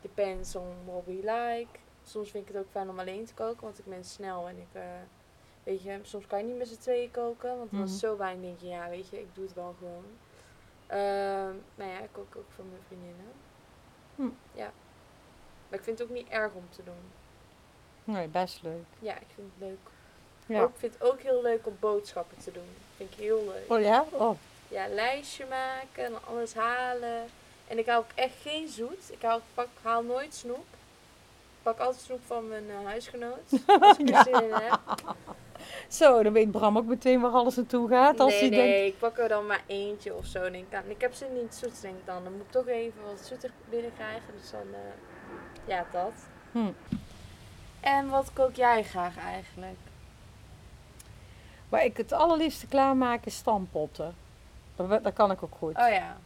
Depends 0.00 0.56
on 0.56 0.74
what 0.84 1.04
we 1.04 1.12
like. 1.14 1.78
Soms 2.08 2.30
vind 2.30 2.48
ik 2.48 2.54
het 2.54 2.62
ook 2.62 2.70
fijn 2.70 2.88
om 2.88 2.98
alleen 2.98 3.24
te 3.24 3.34
koken, 3.34 3.62
want 3.62 3.78
ik 3.78 3.84
ben 3.84 4.04
snel 4.04 4.48
en 4.48 4.56
ik, 4.58 4.68
eh, 4.72 4.82
weet 5.64 5.82
je, 5.82 5.98
soms 6.02 6.26
kan 6.26 6.38
je 6.38 6.44
niet 6.44 6.56
met 6.58 6.68
z'n 6.68 6.78
tweeën 6.80 7.10
koken, 7.10 7.58
want 7.58 7.70
dan 7.70 7.82
is 7.82 7.90
Mhm. 7.90 7.98
zo 7.98 8.16
weinig, 8.16 8.42
denk 8.44 8.60
je, 8.60 8.66
ja, 8.68 8.88
weet 8.88 9.08
je, 9.08 9.20
ik 9.20 9.34
doe 9.34 9.44
het 9.44 9.54
wel 9.54 9.74
gewoon. 9.78 10.04
Ehm 10.86 11.54
nou 11.74 11.90
ja, 11.90 11.98
ik 11.98 12.08
kook 12.12 12.36
ook 12.36 12.50
voor 12.54 12.64
mijn 12.64 12.82
vriendinnen. 12.86 13.32
Hm. 14.14 14.58
Ja. 14.58 14.72
Maar 15.68 15.78
ik 15.78 15.84
vind 15.84 15.98
het 15.98 16.08
ook 16.08 16.14
niet 16.14 16.28
erg 16.28 16.52
om 16.52 16.68
te 16.70 16.82
doen. 16.84 17.12
Nee, 18.04 18.28
best 18.28 18.62
leuk. 18.62 18.84
Ja, 18.98 19.14
ik 19.14 19.26
vind 19.34 19.50
het 19.58 19.68
leuk. 19.68 19.78
Ja. 20.46 20.62
Ook, 20.62 20.68
ik 20.68 20.76
vind 20.78 20.92
het 20.92 21.02
ook 21.02 21.20
heel 21.20 21.42
leuk 21.42 21.66
om 21.66 21.76
boodschappen 21.80 22.38
te 22.38 22.52
doen. 22.52 22.68
Vind 22.96 23.12
ik 23.12 23.18
heel 23.18 23.44
leuk. 23.44 23.70
Oh 23.72 23.80
ja? 23.80 24.04
Oh. 24.10 24.36
ja, 24.68 24.88
lijstje 24.88 25.46
maken 25.46 26.04
en 26.04 26.24
alles 26.26 26.54
halen. 26.54 27.26
En 27.66 27.78
ik 27.78 27.86
haal 27.86 27.98
ook 27.98 28.10
echt 28.14 28.34
geen 28.42 28.68
zoet. 28.68 29.12
Ik 29.12 29.18
pak, 29.54 29.68
haal 29.82 30.02
nooit 30.02 30.34
snoep. 30.34 30.66
Ik 31.68 31.76
pak 31.76 31.86
altijd 31.86 32.04
snoep 32.04 32.20
van 32.26 32.48
mijn 32.48 32.70
eh, 32.70 32.84
huisgenoot. 32.84 33.52
Als 33.80 33.98
ik 33.98 34.08
er 34.08 34.22
zin 34.22 34.42
in 34.42 34.52
heb. 34.52 34.80
Zo, 35.88 36.22
dan 36.22 36.32
weet 36.32 36.50
Bram 36.50 36.76
ook 36.76 36.84
meteen 36.84 37.20
waar 37.20 37.30
alles 37.30 37.56
naartoe 37.56 37.88
gaat. 37.88 38.20
Als 38.20 38.32
nee, 38.32 38.40
hij 38.40 38.48
nee, 38.48 38.80
denkt, 38.80 38.94
ik 38.94 38.98
pak 38.98 39.18
er 39.18 39.28
dan 39.28 39.46
maar 39.46 39.62
eentje 39.66 40.14
of 40.14 40.26
zo. 40.26 40.50
Denk 40.50 40.72
ik, 40.72 40.84
ik 40.88 41.00
heb 41.00 41.14
zin 41.14 41.28
in 41.36 41.44
iets 41.44 41.58
zoets, 41.58 41.80
denk 41.80 41.96
ik 41.96 42.06
dan. 42.06 42.24
Dan 42.24 42.32
moet 42.32 42.42
ik 42.42 42.50
toch 42.50 42.66
even 42.66 43.02
wat 43.04 43.20
zoeter 43.20 43.50
binnenkrijgen. 43.70 44.34
Dus 44.40 44.50
dan, 44.50 44.60
eh, 44.72 44.78
ja, 45.64 45.86
dat. 45.92 46.12
Hm. 46.52 46.72
En 47.80 48.08
wat 48.08 48.32
kook 48.32 48.54
jij 48.54 48.82
graag 48.82 49.18
eigenlijk? 49.18 49.78
Waar 51.68 51.84
ik 51.84 51.96
het 51.96 52.12
allerliefste 52.12 52.66
klaarmaak 52.66 53.24
is 53.24 53.36
stampotten. 53.36 54.14
Dat 54.76 55.12
kan 55.12 55.30
ik 55.30 55.42
ook 55.42 55.54
goed. 55.58 55.76
Oh 55.76 55.88
ja. 55.88 56.16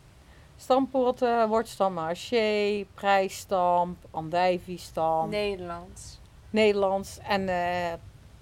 Stampotten, 0.63 1.49
wortstam 1.49 1.93
marché, 1.93 2.85
prijsstamp, 2.95 3.97
andijviestamp, 4.11 5.31
Nederlands. 5.31 6.19
Nederlands. 6.51 7.19
En 7.29 7.49
eh, 7.49 7.93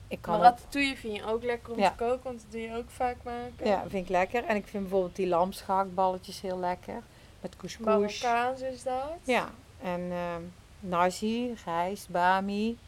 ik 0.08 0.18
kan 0.20 0.32
Maar 0.34 0.42
ratatouille 0.42 0.96
vind 0.96 1.16
je 1.16 1.24
ook 1.24 1.42
lekker 1.42 1.72
om 1.72 1.78
Ja. 1.78 1.90
te 1.90 1.96
koken, 1.96 2.20
want 2.22 2.40
dat 2.42 2.50
doe 2.52 2.60
je 2.60 2.76
ook 2.76 2.90
vaak 2.90 3.16
maken. 3.22 3.66
ja, 3.66 3.80
vind 3.88 4.04
ik 4.04 4.08
lekker. 4.08 4.44
En 4.44 4.56
ik 4.56 4.66
vind 4.66 4.82
bijvoorbeeld 4.82 5.16
die 5.16 5.26
lamsgehaktballetjes 5.28 6.40
heel 6.40 6.58
lekker. 6.58 7.02
Met 7.40 7.56
couscous. 7.56 7.86
Marokkaans 7.86 8.60
is 8.60 8.82
dat. 8.82 9.12
Ja, 9.22 9.50
en 9.82 10.00
ehm 10.10 10.42
nasi, 10.80 11.54
rijst, 11.64 12.08
bami, 12.08 12.78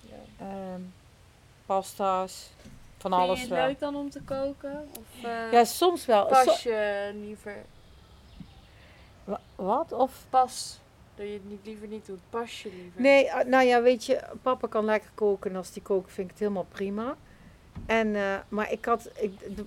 Ja. 0.00 0.14
ehm, 0.46 0.80
pasta's, 1.66 2.50
van 2.98 3.10
Vind 3.10 3.22
alles 3.22 3.36
je 3.40 3.44
het 3.46 3.54
wel. 3.54 3.66
leuk 3.66 3.78
dan 3.78 3.96
om 3.96 4.10
te 4.10 4.22
koken? 4.22 4.88
Of 4.98 5.24
eh, 5.24 5.52
Ja, 5.52 5.64
soms 5.64 6.06
wel. 6.06 6.26
pas 6.26 6.62
je 6.62 7.10
liever? 7.14 7.64
Wa- 9.24 9.40
wat? 9.54 9.92
Of? 9.92 10.24
Pas. 10.30 10.80
Dat 11.14 11.26
je 11.26 11.32
het 11.32 11.48
niet, 11.48 11.60
liever 11.64 11.88
niet 11.88 12.06
doet. 12.06 12.20
Pas 12.30 12.62
je 12.62 12.68
liever? 12.76 13.00
Nee, 13.00 13.32
ah, 13.32 13.46
nou 13.46 13.64
ja, 13.64 13.82
weet 13.82 14.04
je, 14.04 14.20
papa 14.42 14.66
kan 14.68 14.84
lekker 14.84 15.10
koken. 15.14 15.50
En 15.50 15.56
als 15.56 15.72
die 15.72 15.82
kookt 15.82 16.12
vind 16.12 16.26
ik 16.26 16.30
het 16.30 16.40
helemaal 16.40 16.66
prima. 16.72 17.16
En, 17.86 18.14
eh, 18.16 18.34
maar 18.48 18.72
ik 18.72 18.84
had... 18.84 19.10
Ik, 19.14 19.56
de- 19.56 19.64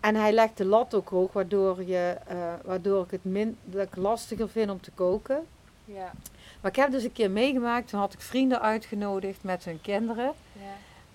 en 0.00 0.14
hij 0.14 0.32
legt 0.32 0.56
de 0.56 0.64
lat 0.64 0.94
ook 0.94 1.08
hoog, 1.08 1.32
waardoor, 1.32 1.82
je, 1.84 2.16
eh, 2.26 2.36
waardoor 2.64 3.04
ik 3.04 3.10
het 3.10 3.24
min, 3.24 3.58
dat 3.64 3.86
ik 3.86 3.96
lastiger 3.96 4.48
vind 4.48 4.70
om 4.70 4.80
te 4.80 4.90
koken. 4.90 5.46
Ja. 5.84 6.12
Maar 6.60 6.70
ik 6.70 6.76
heb 6.76 6.90
dus 6.90 7.04
een 7.04 7.12
keer 7.12 7.30
meegemaakt, 7.30 7.88
toen 7.88 8.00
had 8.00 8.12
ik 8.12 8.20
vrienden 8.20 8.60
uitgenodigd 8.60 9.42
met 9.44 9.64
hun 9.64 9.80
kinderen. 9.80 10.32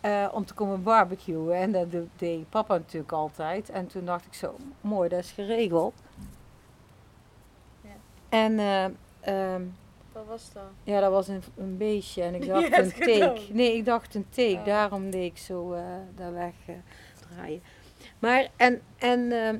ja. 0.02 0.26
eh, 0.26 0.34
om 0.34 0.46
te 0.46 0.54
komen 0.54 0.84
barbecuen. 0.84 1.56
En 1.56 1.72
dat 1.72 1.88
deed 2.16 2.50
papa 2.50 2.78
natuurlijk 2.78 3.12
altijd. 3.12 3.70
En 3.70 3.88
toen 3.88 4.06
dacht 4.06 4.26
ik 4.26 4.34
zo, 4.34 4.56
mooi, 4.82 5.10
dat 5.10 5.20
is 5.20 5.32
geregeld. 5.32 5.94
En 8.36 8.60
eh, 8.60 8.86
ehm, 9.22 9.62
Wat 10.12 10.26
was 10.28 10.50
dat? 10.54 10.64
ja, 10.84 11.00
dat 11.00 11.12
was 11.12 11.28
een, 11.28 11.42
een 11.58 11.78
beestje. 11.78 12.24
En 12.24 12.36
ik 12.36 12.48
dacht 12.54 12.78
een 12.78 12.92
take. 12.92 13.12
gedaan. 13.12 13.38
Nee, 13.50 13.76
ik 13.76 13.86
dacht 13.86 14.16
een 14.16 14.26
take. 14.30 14.56
Oh. 14.58 14.66
Daarom 14.66 15.10
deed 15.10 15.32
ik 15.32 15.38
zo 15.38 15.74
eh 15.74 15.84
daar 16.16 16.34
weg 16.34 16.54
eh, 16.66 16.76
draaien. 17.20 17.62
Maar, 18.20 18.48
en, 18.56 18.82
en, 18.98 19.32
ehm, 19.32 19.58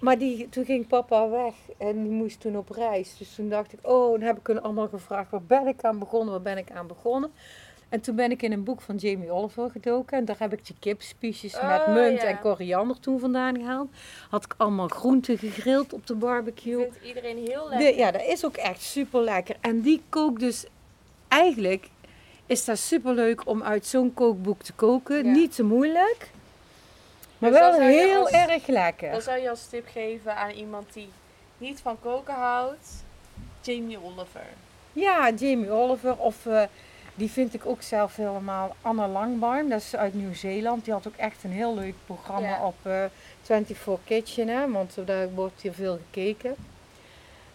maar 0.00 0.18
die, 0.18 0.48
toen 0.48 0.64
ging 0.64 0.86
papa 0.86 1.28
weg. 1.28 1.54
En 1.78 2.02
die 2.02 2.12
moest 2.12 2.40
toen 2.40 2.56
op 2.56 2.70
reis. 2.70 3.16
Dus 3.16 3.34
toen 3.34 3.48
dacht 3.48 3.72
ik, 3.72 3.78
oh, 3.82 4.10
dan 4.10 4.20
heb 4.20 4.38
ik 4.38 4.46
hun 4.46 4.62
allemaal 4.62 4.88
gevraagd. 4.88 5.30
Waar 5.30 5.42
ben 5.42 5.66
ik 5.66 5.84
aan 5.84 5.98
begonnen? 5.98 6.30
Waar 6.30 6.42
ben 6.42 6.58
ik 6.58 6.70
aan 6.70 6.86
begonnen? 6.86 7.32
En 7.92 8.00
toen 8.00 8.14
ben 8.16 8.30
ik 8.30 8.42
in 8.42 8.52
een 8.52 8.64
boek 8.64 8.80
van 8.80 8.96
Jamie 8.96 9.30
Oliver 9.30 9.70
gedoken. 9.70 10.18
En 10.18 10.24
daar 10.24 10.36
heb 10.38 10.52
ik 10.52 10.66
die 10.66 10.76
kipspiesjes 10.78 11.52
met 11.52 11.62
Oh, 11.80 11.88
munt 11.94 12.20
ja. 12.20 12.26
en 12.26 12.38
koriander 12.40 13.00
toen 13.00 13.20
vandaan 13.20 13.56
gehaald. 13.58 13.88
Had 14.30 14.44
ik 14.44 14.54
allemaal 14.56 14.88
groenten 14.88 15.38
gegrild 15.38 15.92
op 15.92 16.06
de 16.06 16.14
barbecue. 16.14 16.80
Vindt 16.82 17.04
iedereen 17.04 17.36
heel 17.46 17.64
De- 17.64 17.68
lekker. 17.76 17.96
ja, 17.98 18.10
dat 18.10 18.22
is 18.22 18.44
ook 18.44 18.56
echt 18.56 18.82
super 18.82 19.20
lekker. 19.20 19.56
En 19.60 19.80
die 19.80 20.02
kook 20.08 20.38
dus 20.40 20.64
eigenlijk 21.28 21.88
is 22.46 22.64
dat 22.64 22.78
super 22.78 23.14
leuk 23.14 23.46
om 23.48 23.62
uit 23.62 23.86
zo'n 23.86 24.14
kookboek 24.14 24.62
te 24.62 24.72
koken. 24.72 25.24
Ja. 25.24 25.32
Niet 25.32 25.54
te 25.54 25.62
moeilijk, 25.64 26.30
maar 27.38 27.50
Dus 27.50 27.58
wel 27.58 27.80
heel 27.80 28.20
als- 28.20 28.30
erg 28.30 28.66
lekker. 28.66 29.10
Dan 29.12 29.22
zou 29.22 29.38
je 29.40 29.50
als 29.50 29.66
tip 29.68 29.86
geven 29.92 30.36
aan 30.36 30.50
iemand 30.50 30.92
die 30.92 31.08
niet 31.58 31.80
van 31.80 31.96
koken 32.00 32.34
houdt. 32.34 33.04
Jamie 33.60 33.98
Oliver. 34.02 34.46
Ja, 34.92 35.30
Jamie 35.30 35.70
Oliver 35.70 36.16
of 36.16 36.46
eh, 36.46 36.62
die 37.14 37.30
vind 37.30 37.54
ik 37.54 37.66
ook 37.66 37.82
zelf 37.82 38.16
helemaal. 38.16 38.76
Anna 38.82 39.08
Langbaum, 39.08 39.68
dat 39.68 39.80
is 39.80 39.96
uit 39.96 40.14
Nieuw-Zeeland. 40.14 40.84
Die 40.84 40.92
had 40.92 41.06
ook 41.06 41.16
echt 41.16 41.44
een 41.44 41.50
heel 41.52 41.74
leuk 41.74 41.94
programma 42.06 42.48
Ja. 42.48 42.66
op 42.66 42.74
eh 42.82 43.04
24 43.42 43.98
Kitchen, 44.04 44.48
hè, 44.48 44.70
want 44.70 44.96
daar 45.04 45.30
wordt 45.30 45.62
hier 45.62 45.72
veel 45.72 45.98
gekeken. 46.10 46.54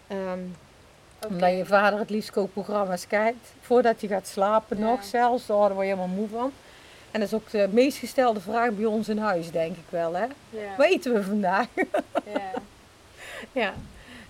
Ehm. 0.06 0.38
Omdat 1.28 1.50
je 1.56 1.64
vader 1.66 1.98
het 1.98 2.10
liefst 2.10 2.30
kookprogramma's 2.30 3.06
kijkt. 3.06 3.52
Voordat 3.60 4.00
hij 4.00 4.08
gaat 4.08 4.26
slapen 4.26 4.78
Ja. 4.78 4.84
nog 4.84 5.04
zelfs. 5.04 5.46
Daar 5.46 5.56
word 5.58 5.74
je 5.74 5.82
helemaal 5.82 6.06
moe 6.06 6.28
van. 6.28 6.52
En 7.10 7.20
dat 7.20 7.28
is 7.28 7.34
ook 7.34 7.50
de 7.50 7.68
meest 7.72 7.98
gestelde 7.98 8.40
vraag 8.40 8.70
bij 8.70 8.84
ons 8.84 9.08
in 9.08 9.18
huis, 9.18 9.50
denk 9.50 9.76
ik 9.76 9.84
wel. 9.88 10.14
Hè? 10.14 10.24
Ja. 10.50 10.76
Wat 10.76 10.86
eten 10.86 11.12
we 11.14 11.22
vandaag? 11.22 11.66
ja. 12.34 12.50
ja. 13.62 13.74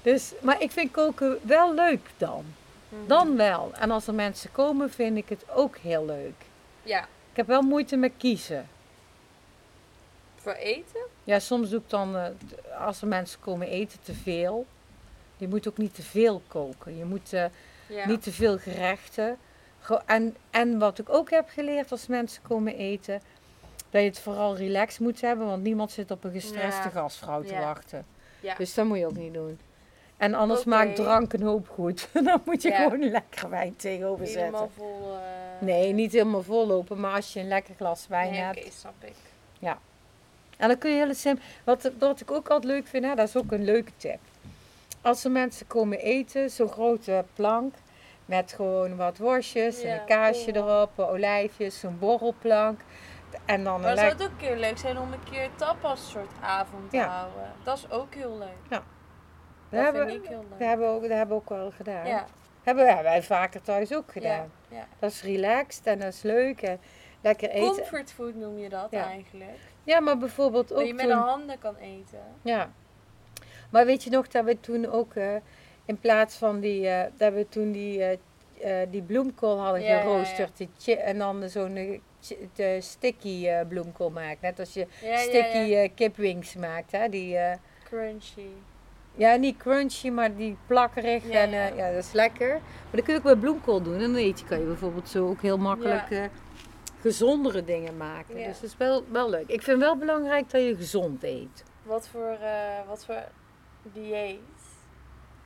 Dus, 0.02 0.32
maar 0.40 0.62
ik 0.62 0.70
vind 0.70 0.90
koken 0.90 1.38
wel 1.42 1.74
leuk 1.74 2.10
dan. 2.16 2.44
Mhm. 2.88 3.06
Dan 3.06 3.36
wel. 3.36 3.70
En 3.74 3.90
als 3.90 4.06
er 4.06 4.14
mensen 4.14 4.52
komen, 4.52 4.90
vind 4.90 5.16
ik 5.16 5.28
het 5.28 5.44
ook 5.54 5.76
heel 5.76 6.04
leuk. 6.04 6.44
Ja. 6.82 7.02
Ik 7.02 7.36
heb 7.36 7.46
wel 7.46 7.62
moeite 7.62 7.96
met 7.96 8.12
kiezen. 8.16 8.68
Voor 10.36 10.52
eten? 10.52 11.00
Ja, 11.24 11.38
soms 11.38 11.70
doe 11.70 11.80
ik 11.80 11.90
dan, 11.90 12.16
eh, 12.16 12.86
als 12.86 13.00
er 13.00 13.08
mensen 13.08 13.40
komen 13.40 13.68
eten, 13.68 13.98
te 14.02 14.14
veel. 14.14 14.66
Je 15.36 15.48
moet 15.48 15.68
ook 15.68 15.76
niet 15.76 15.94
te 15.94 16.02
veel 16.02 16.42
koken. 16.48 16.96
Je 16.96 17.04
moet 17.04 17.32
eh, 17.32 17.44
Ja. 17.86 18.06
Niet 18.06 18.22
te 18.22 18.32
veel 18.32 18.58
gerechten. 18.58 19.36
Ge- 19.80 20.02
En, 20.06 20.36
en 20.50 20.78
wat 20.78 20.98
ik 20.98 21.08
ook 21.08 21.30
heb 21.30 21.48
geleerd 21.48 21.90
als 21.90 22.06
mensen 22.06 22.42
komen 22.42 22.76
eten, 22.76 23.20
dat 23.90 24.00
je 24.02 24.08
het 24.08 24.18
vooral 24.18 24.56
relaxed 24.56 25.00
moet 25.00 25.20
hebben, 25.20 25.46
want 25.46 25.62
niemand 25.62 25.90
zit 25.90 26.10
op 26.10 26.24
een 26.24 26.32
gestreste 26.32 26.82
Ja. 26.82 26.90
gastvrouw 26.90 27.42
te 27.42 27.52
Ja. 27.52 27.60
wachten. 27.60 28.06
Ja. 28.40 28.54
Dus 28.54 28.74
dat 28.74 28.84
moet 28.86 28.98
je 28.98 29.06
ook 29.06 29.16
niet 29.16 29.34
doen. 29.34 29.60
En 30.18 30.34
anders 30.34 30.64
maakt 30.64 30.96
drank 30.96 31.32
een 31.32 31.42
hoop 31.42 31.68
goed. 31.68 32.08
Dan 32.24 32.42
moet 32.44 32.62
je 32.62 32.68
Ja. 32.70 32.76
gewoon 32.82 33.10
lekker 33.10 33.50
wijn 33.50 33.76
tegenover 33.76 34.26
Helemaal 34.26 34.70
vol. 34.76 35.12
eh, 35.14 35.18
Nee, 35.66 35.92
niet 35.92 36.12
helemaal 36.12 36.42
vollopen, 36.42 37.00
maar 37.00 37.14
als 37.14 37.32
je 37.32 37.40
een 37.40 37.48
lekker 37.48 37.74
glas 37.74 38.06
wijn 38.08 38.30
Nee, 38.30 38.40
hebt. 38.40 38.58
oké, 38.58 38.70
snap 38.70 38.94
ik. 39.04 39.14
En 40.58 40.68
dan 40.68 40.78
kun 40.78 40.90
je 40.90 41.04
heel 41.04 41.14
simpel. 41.14 41.44
Wat, 41.64 41.90
wat 41.98 42.20
ik 42.20 42.30
ook 42.30 42.48
altijd 42.48 42.72
leuk 42.72 42.86
vind, 42.86 43.04
hè, 43.04 43.14
dat 43.14 43.28
is 43.28 43.36
ook 43.36 43.52
een 43.52 43.64
leuke 43.64 43.90
tip. 43.96 44.18
Als 45.02 45.24
er 45.24 45.30
mensen 45.30 45.66
komen 45.66 45.98
eten, 45.98 46.50
zo'n 46.50 46.68
grote 46.68 47.24
plank. 47.34 47.74
Met 48.24 48.52
gewoon 48.52 48.96
wat 48.96 49.18
worstjes 49.18 49.82
en 49.82 49.88
Ja, 49.88 50.00
een 50.00 50.06
kaasje 50.06 50.52
borrel. 50.52 50.76
erop, 50.76 50.98
olijfjes, 50.98 51.78
zo'n 51.78 51.98
borrelplank. 51.98 52.80
En 53.44 53.64
dan 53.64 53.74
een 53.74 53.80
Maar 53.80 53.96
zou 53.96 54.08
het 54.12 54.22
ook 54.22 54.38
keer 54.38 54.56
leuk 54.56 54.78
zijn 54.78 54.98
om 54.98 55.12
een 55.12 55.30
keer 55.30 55.48
tapas 55.56 56.10
soort 56.10 56.30
avond 56.40 56.90
te 56.90 56.96
Ja. 56.96 57.06
houden? 57.08 57.52
Dat 57.62 57.76
is 57.76 57.90
ook 57.90 58.14
heel 58.14 58.38
leuk. 58.38 58.68
Dat 58.68 58.82
Dat 59.70 59.84
hebben, 59.84 60.08
vind 60.08 60.22
ik 60.22 60.28
heel 60.28 60.38
leuk. 60.38 60.58
dat 60.58 60.68
hebben 60.68 60.86
we 60.86 60.92
ook, 60.94 61.02
dat 61.02 61.10
hebben 61.10 61.36
we 61.36 61.42
ook 61.42 61.48
wel 61.48 61.70
gedaan. 61.70 62.06
Ja, 62.06 62.26
Hebben, 62.62 62.84
wij 63.02 63.22
vaker 63.22 63.62
thuis 63.62 63.94
ook 63.94 64.12
gedaan. 64.12 64.50
ja. 64.68 64.86
Dat 64.98 65.10
is 65.10 65.22
relaxed 65.22 65.86
en 65.86 65.98
dat 65.98 66.12
is 66.12 66.22
leuk 66.22 66.62
en 66.62 66.80
lekker 67.20 67.50
eten. 67.50 67.74
Comfort 67.74 68.12
food 68.12 68.34
noem 68.34 68.58
je 68.58 68.68
dat 68.68 68.92
eigenlijk. 68.92 69.58
Ja, 69.84 70.00
maar 70.00 70.18
bijvoorbeeld 70.18 70.72
ook 70.72 70.86
je 70.86 70.94
met 70.94 71.06
de 71.06 71.12
handen 71.12 71.58
kan 71.58 71.76
eten. 71.76 72.22
Ja. 72.42 72.70
Maar 73.70 73.86
weet 73.86 74.04
je 74.04 74.10
nog 74.10 74.28
dat 74.28 74.44
we 74.44 74.60
toen 74.60 74.86
ook 74.86 75.14
eh, 75.14 75.34
in 75.84 75.98
plaats 75.98 76.36
van 76.36 76.60
die, 76.60 76.88
eh, 76.88 77.10
dat 77.16 77.32
we 77.32 77.48
toen 77.48 77.72
die, 77.72 78.04
eh, 78.04 78.86
die 78.90 79.02
bloemkool 79.02 79.58
hadden 79.60 79.82
geroosterd 79.82 80.56
die 80.56 80.96
en 80.96 81.18
dan 81.18 81.48
zo'n 81.48 82.00
de 82.54 82.80
sticky 82.80 83.64
bloemkool 83.68 84.10
maakt. 84.10 84.40
Net 84.40 84.58
als 84.58 84.74
je 84.74 84.86
sticky 85.14 85.88
kipwings 85.94 86.54
maakt. 86.54 86.92
Hè? 86.92 87.08
Die, 87.08 87.38
Crunchy. 87.84 88.48
Ja, 89.18 89.34
niet 89.34 89.56
crunchy, 89.56 90.10
maar 90.10 90.34
die 90.36 90.56
plakkerig. 90.66 91.24
Ja, 91.30 91.40
en, 91.40 91.50
ja. 91.50 91.68
eh, 91.68 91.76
ja, 91.76 91.90
dat 91.92 92.04
is 92.04 92.12
lekker. 92.12 92.48
Maar 92.50 92.90
dat 92.90 93.02
kun 93.04 93.12
je 93.12 93.18
ook 93.18 93.24
met 93.24 93.40
bloemkool 93.40 93.82
doen. 93.82 93.94
En 93.94 94.00
dan 94.00 94.14
eet 94.14 94.40
je, 94.40 94.46
kan 94.46 94.58
je 94.58 94.64
bijvoorbeeld 94.64 95.08
zo 95.08 95.28
ook 95.28 95.42
heel 95.42 95.58
makkelijk 95.58 96.10
eh, 96.10 96.24
gezondere 97.00 97.64
dingen 97.64 97.96
maken. 97.96 98.38
Ja. 98.38 98.46
Dus 98.46 98.60
dat 98.60 98.70
is 98.70 98.76
wel, 98.76 99.04
wel 99.12 99.30
leuk. 99.30 99.48
Ik 99.48 99.62
vind 99.62 99.78
wel 99.80 99.96
belangrijk 99.96 100.50
dat 100.50 100.62
je 100.62 100.76
gezond 100.76 101.22
eet. 101.22 101.64
Wat 101.82 102.08
voor, 102.08 102.36
eh, 102.40 102.86
wat 102.88 103.04
voor 103.04 103.22
dieet 103.92 104.38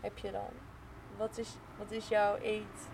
heb 0.00 0.19
je 0.19 0.31
dan? 0.31 0.49
Wat 1.17 1.38
is, 1.38 1.49
wat 1.79 1.91
is 1.91 2.09
jouw 2.09 2.37
eet? 2.43 2.91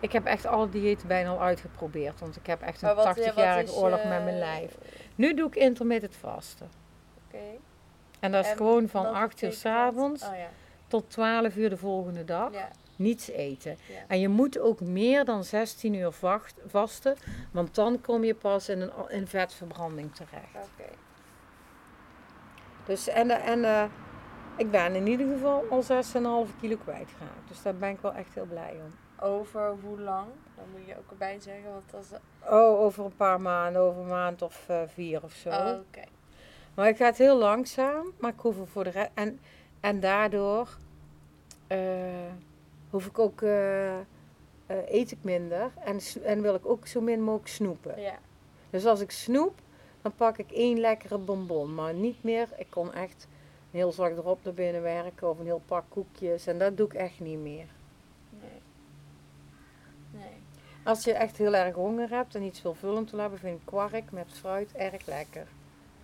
Ik 0.00 0.12
heb 0.12 0.24
echt 0.24 0.46
alle 0.46 0.68
diëten 0.68 1.08
bijna 1.08 1.30
al 1.30 1.40
uitgeprobeerd. 1.40 2.20
Want 2.20 2.36
ik 2.36 2.46
heb 2.46 2.60
echt 2.62 2.82
een 2.82 2.88
wat- 2.94 2.96
ja, 2.96 3.04
wat 3.04 3.16
80-jarige 3.16 3.62
is, 3.72 3.76
oorlog 3.76 4.04
met 4.04 4.24
mijn 4.24 4.38
lijf. 4.38 4.74
Nu 5.14 5.34
doe 5.34 5.46
ik 5.46 5.54
intermittent 5.56 6.16
vasten. 6.16 6.68
En 8.24 8.32
dat 8.32 8.44
is 8.44 8.50
En 8.50 8.56
gewoon 8.56 8.88
van 8.88 9.04
wat 9.04 9.12
8 9.12 9.22
uur 9.22 9.28
betekent 9.30 9.54
s 9.58 9.62
dat? 9.62 9.72
avonds 9.72 10.22
Oh 10.28 10.36
ja. 10.36 10.48
tot 10.86 11.10
12 11.10 11.56
uur 11.56 11.70
de 11.70 11.76
volgende 11.76 12.24
dag. 12.24 12.52
Ja. 12.52 12.68
Niets 12.96 13.28
eten. 13.28 13.76
Ja. 13.88 13.94
En 14.08 14.20
je 14.20 14.28
moet 14.28 14.58
ook 14.58 14.80
meer 14.80 15.24
dan 15.24 15.44
16 15.44 15.94
uur 15.94 16.12
vacht- 16.12 16.60
vasten. 16.66 17.16
Want 17.52 17.74
dan 17.74 18.00
kom 18.00 18.24
je 18.24 18.34
pas 18.34 18.68
in 18.68 18.80
een, 18.80 18.90
in 19.08 19.26
vetverbranding 19.26 20.14
terecht. 20.14 20.54
Oké. 20.54 20.88
Dus, 22.84 23.08
en 23.08 23.30
en 23.30 23.64
eh, 23.64 23.84
ik 24.56 24.70
ben 24.70 24.94
in 24.94 25.06
ieder 25.06 25.26
geval 25.32 25.64
al 25.70 25.82
6,5 25.82 26.50
kilo 26.60 26.76
kwijtgeraakt. 26.76 27.48
Dus 27.48 27.62
daar 27.62 27.74
ben 27.74 27.88
ik 27.90 28.00
wel 28.00 28.12
echt 28.14 28.34
heel 28.34 28.46
blij 28.46 28.72
om. 28.84 28.94
Over 29.28 29.74
hoe 29.82 30.00
lang? 30.00 30.26
Dan 30.56 30.64
moet 30.72 30.86
je 30.86 30.96
ook 30.98 31.10
erbij 31.10 31.40
zeggen, 31.40 31.70
want 31.72 31.90
dat 31.90 32.00
is... 32.02 32.18
Oh, 32.50 32.80
over 32.80 33.04
een 33.04 33.16
paar 33.16 33.40
maanden, 33.40 33.82
over 33.82 34.00
een 34.00 34.08
maand 34.08 34.42
of 34.42 34.64
eh, 34.68 34.82
vier 34.86 35.22
of 35.22 35.32
zo. 35.32 35.48
Oh, 35.48 35.78
Oké. 35.88 36.02
Maar 36.74 36.88
ik 36.88 36.96
ga 36.96 37.04
het 37.04 37.18
heel 37.18 37.38
langzaam, 37.38 38.12
maar 38.18 38.32
ik 38.32 38.40
hoef 38.40 38.58
er 38.58 38.66
voor 38.66 38.84
de 38.84 38.90
rest. 38.90 39.10
En, 39.14 39.40
en 39.80 40.00
daardoor 40.00 40.76
eh, 41.66 41.78
hoef 42.90 43.06
ik 43.06 43.18
ook, 43.18 43.42
eh, 43.42 43.98
eh, 43.98 44.04
eet 44.66 45.10
ik 45.10 45.18
minder 45.20 45.70
en, 45.84 45.98
en 46.24 46.42
wil 46.42 46.54
ik 46.54 46.66
ook 46.66 46.86
zo 46.86 47.00
min 47.00 47.22
mogelijk 47.22 47.48
snoepen. 47.48 48.00
Ja. 48.00 48.18
Dus 48.70 48.86
als 48.86 49.00
ik 49.00 49.10
snoep, 49.10 49.54
dan 50.02 50.14
pak 50.14 50.38
ik 50.38 50.50
één 50.50 50.80
lekkere 50.80 51.18
bonbon. 51.18 51.74
Maar 51.74 51.94
niet 51.94 52.22
meer, 52.22 52.48
ik 52.56 52.66
kon 52.70 52.92
echt 52.92 53.26
een 53.70 53.78
heel 53.78 53.92
zak 53.92 54.10
erop 54.10 54.44
naar 54.44 54.54
binnen 54.54 54.82
werken 54.82 55.30
of 55.30 55.38
een 55.38 55.44
heel 55.44 55.62
pak 55.66 55.84
koekjes. 55.88 56.46
En 56.46 56.58
dat 56.58 56.76
doe 56.76 56.86
ik 56.86 56.94
echt 56.94 57.20
niet 57.20 57.38
meer. 57.38 57.66
Nee. 58.30 58.62
Nee. 60.10 60.42
Als 60.84 61.04
je 61.04 61.12
echt 61.12 61.36
heel 61.36 61.54
erg 61.54 61.74
honger 61.74 62.10
hebt 62.10 62.34
en 62.34 62.42
iets 62.42 62.62
wil 62.62 62.76
hebben, 63.16 63.38
vind 63.38 63.60
ik 63.60 63.66
kwark 63.66 64.10
met 64.10 64.26
fruit 64.32 64.72
erg 64.72 65.06
lekker. 65.06 65.46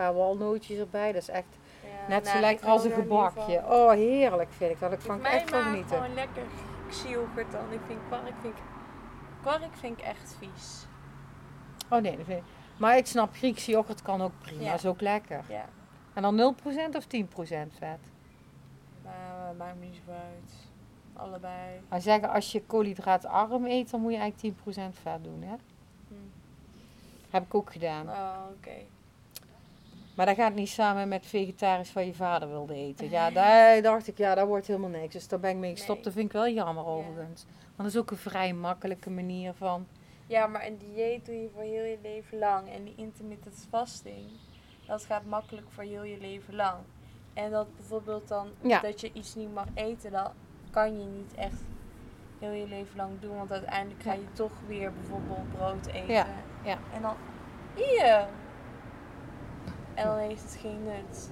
Paar 0.01 0.15
walnootjes 0.15 0.79
erbij, 0.79 1.13
dat 1.13 1.23
is 1.23 1.29
echt 1.29 1.59
Ja, 1.83 2.09
net 2.09 2.27
zo 2.27 2.33
nou, 2.33 2.45
lekker 2.45 2.69
als 2.69 2.85
een 2.85 2.91
gebakje. 2.91 3.63
Oh, 3.67 3.91
heerlijk 3.91 4.53
vind 4.53 4.71
ik 4.71 4.81
dat. 4.81 4.93
Ik 4.93 5.01
van 5.01 5.25
echt 5.25 5.51
van 5.51 5.63
genieten. 5.63 5.97
gewoon 5.97 6.15
lekker 6.15 6.43
yoghurt 7.09 7.53
dan. 7.53 7.73
Ik 7.73 7.81
vind 7.87 7.99
kwark 8.07 8.33
vind 8.41 8.55
ik, 8.55 8.63
kwark 9.41 9.77
vind 9.77 9.99
ik 9.99 10.05
echt 10.05 10.37
vies. 10.39 10.87
Oh 11.91 12.01
nee, 12.01 12.17
dat 12.17 12.27
vind 12.27 12.39
ik. 12.39 12.45
Maar 12.77 12.97
ik 12.97 13.07
snap, 13.07 13.35
Griekse 13.35 13.71
yoghurt 13.71 14.03
kan 14.03 14.23
ook 14.23 14.33
prima, 14.39 14.63
Ja. 14.63 14.75
is 14.75 14.87
ook 14.87 15.01
lekker. 15.01 15.45
Ja. 15.49 15.65
En 16.15 16.23
dan 16.23 16.37
0% 16.37 16.97
of 16.97 17.07
10% 17.07 17.75
vet? 17.79 17.99
Het 19.03 19.59
maakt 19.59 19.79
me 19.79 19.85
niet 19.87 20.01
zo 20.07 20.11
uit. 20.11 20.53
Allebei. 21.17 21.81
Maar 21.89 22.01
zeggen, 22.01 22.31
als 22.31 22.53
je 22.53 22.63
koolhydraatarm 22.63 23.67
eet, 23.67 23.91
dan 23.91 24.01
moet 24.01 24.13
je 24.13 24.19
eigenlijk 24.19 24.57
10% 24.57 24.99
vet 25.03 25.25
doen, 25.25 25.43
hè? 25.43 25.55
Hm. 26.09 26.15
Heb 27.31 27.45
ik 27.45 27.55
ook 27.55 27.73
gedaan. 27.73 28.09
Oh, 28.09 28.37
oké. 28.57 28.87
Maar 30.21 30.29
dat 30.29 30.39
gaat 30.39 30.55
niet 30.55 30.69
samen 30.69 31.09
met 31.09 31.27
vegetarisch 31.27 31.93
wat 31.93 32.05
je 32.05 32.15
vader 32.15 32.49
wilde 32.49 32.75
eten. 32.75 33.11
Ja, 33.11 33.31
daar 33.31 33.83
dacht 33.83 34.07
ik, 34.07 34.19
ja, 34.19 34.35
dat 34.35 34.47
wordt 34.47 34.67
helemaal 34.67 34.89
niks. 34.91 35.13
Dus 35.13 35.29
daar 35.29 35.41
ben 35.41 35.51
ik 35.51 35.57
mee 35.57 35.71
gestopt. 35.71 35.95
Nee. 35.95 36.05
Dat 36.05 36.13
vind 36.13 36.27
ik 36.27 36.33
wel 36.33 36.49
jammer 36.49 36.87
overigens. 36.87 37.45
Want 37.45 37.77
dat 37.77 37.87
is 37.87 37.97
ook 37.97 38.11
een 38.11 38.17
vrij 38.17 38.53
makkelijke 38.53 39.11
manier 39.11 39.53
van... 39.55 39.87
Ja, 40.27 40.47
maar 40.47 40.67
een 40.67 40.79
dieet 40.79 41.27
doe 41.27 41.35
je 41.35 41.49
voor 41.55 41.63
heel 41.63 41.85
je 41.85 41.99
leven 42.03 42.39
lang. 42.39 42.69
En 42.71 42.85
die 42.85 42.95
intermittent 42.97 43.67
fasting, 43.71 44.27
dat 44.87 45.05
gaat 45.05 45.25
makkelijk 45.25 45.67
voor 45.71 45.85
heel 45.85 46.03
je 46.03 46.19
leven 46.19 46.55
lang. 46.55 46.79
En 47.35 47.51
dat 47.51 47.77
bijvoorbeeld 47.77 48.29
dan, 48.29 48.49
Ja. 48.63 48.81
dat 48.81 49.01
je 49.01 49.11
iets 49.13 49.35
niet 49.35 49.55
mag 49.55 49.67
eten, 49.75 50.11
dat 50.11 50.33
kan 50.71 50.99
je 50.99 51.05
niet 51.05 51.35
echt 51.35 51.63
heel 52.39 52.53
je 52.53 52.67
leven 52.67 52.97
lang 52.97 53.21
doen. 53.21 53.37
Want 53.37 53.53
uiteindelijk 53.53 54.03
ga 54.03 54.13
je 54.13 54.33
toch 54.33 54.53
weer 54.67 54.93
bijvoorbeeld 54.93 55.53
brood 55.57 55.87
eten. 55.87 56.15
Ja, 56.15 56.27
ja. 56.65 56.79
En 56.95 57.03
dan, 57.03 57.15
hier. 57.75 58.27
En 59.95 60.07
dan 60.07 60.17
heeft 60.17 60.43
het 60.43 60.59
geen 60.61 60.79
nut. 60.85 61.31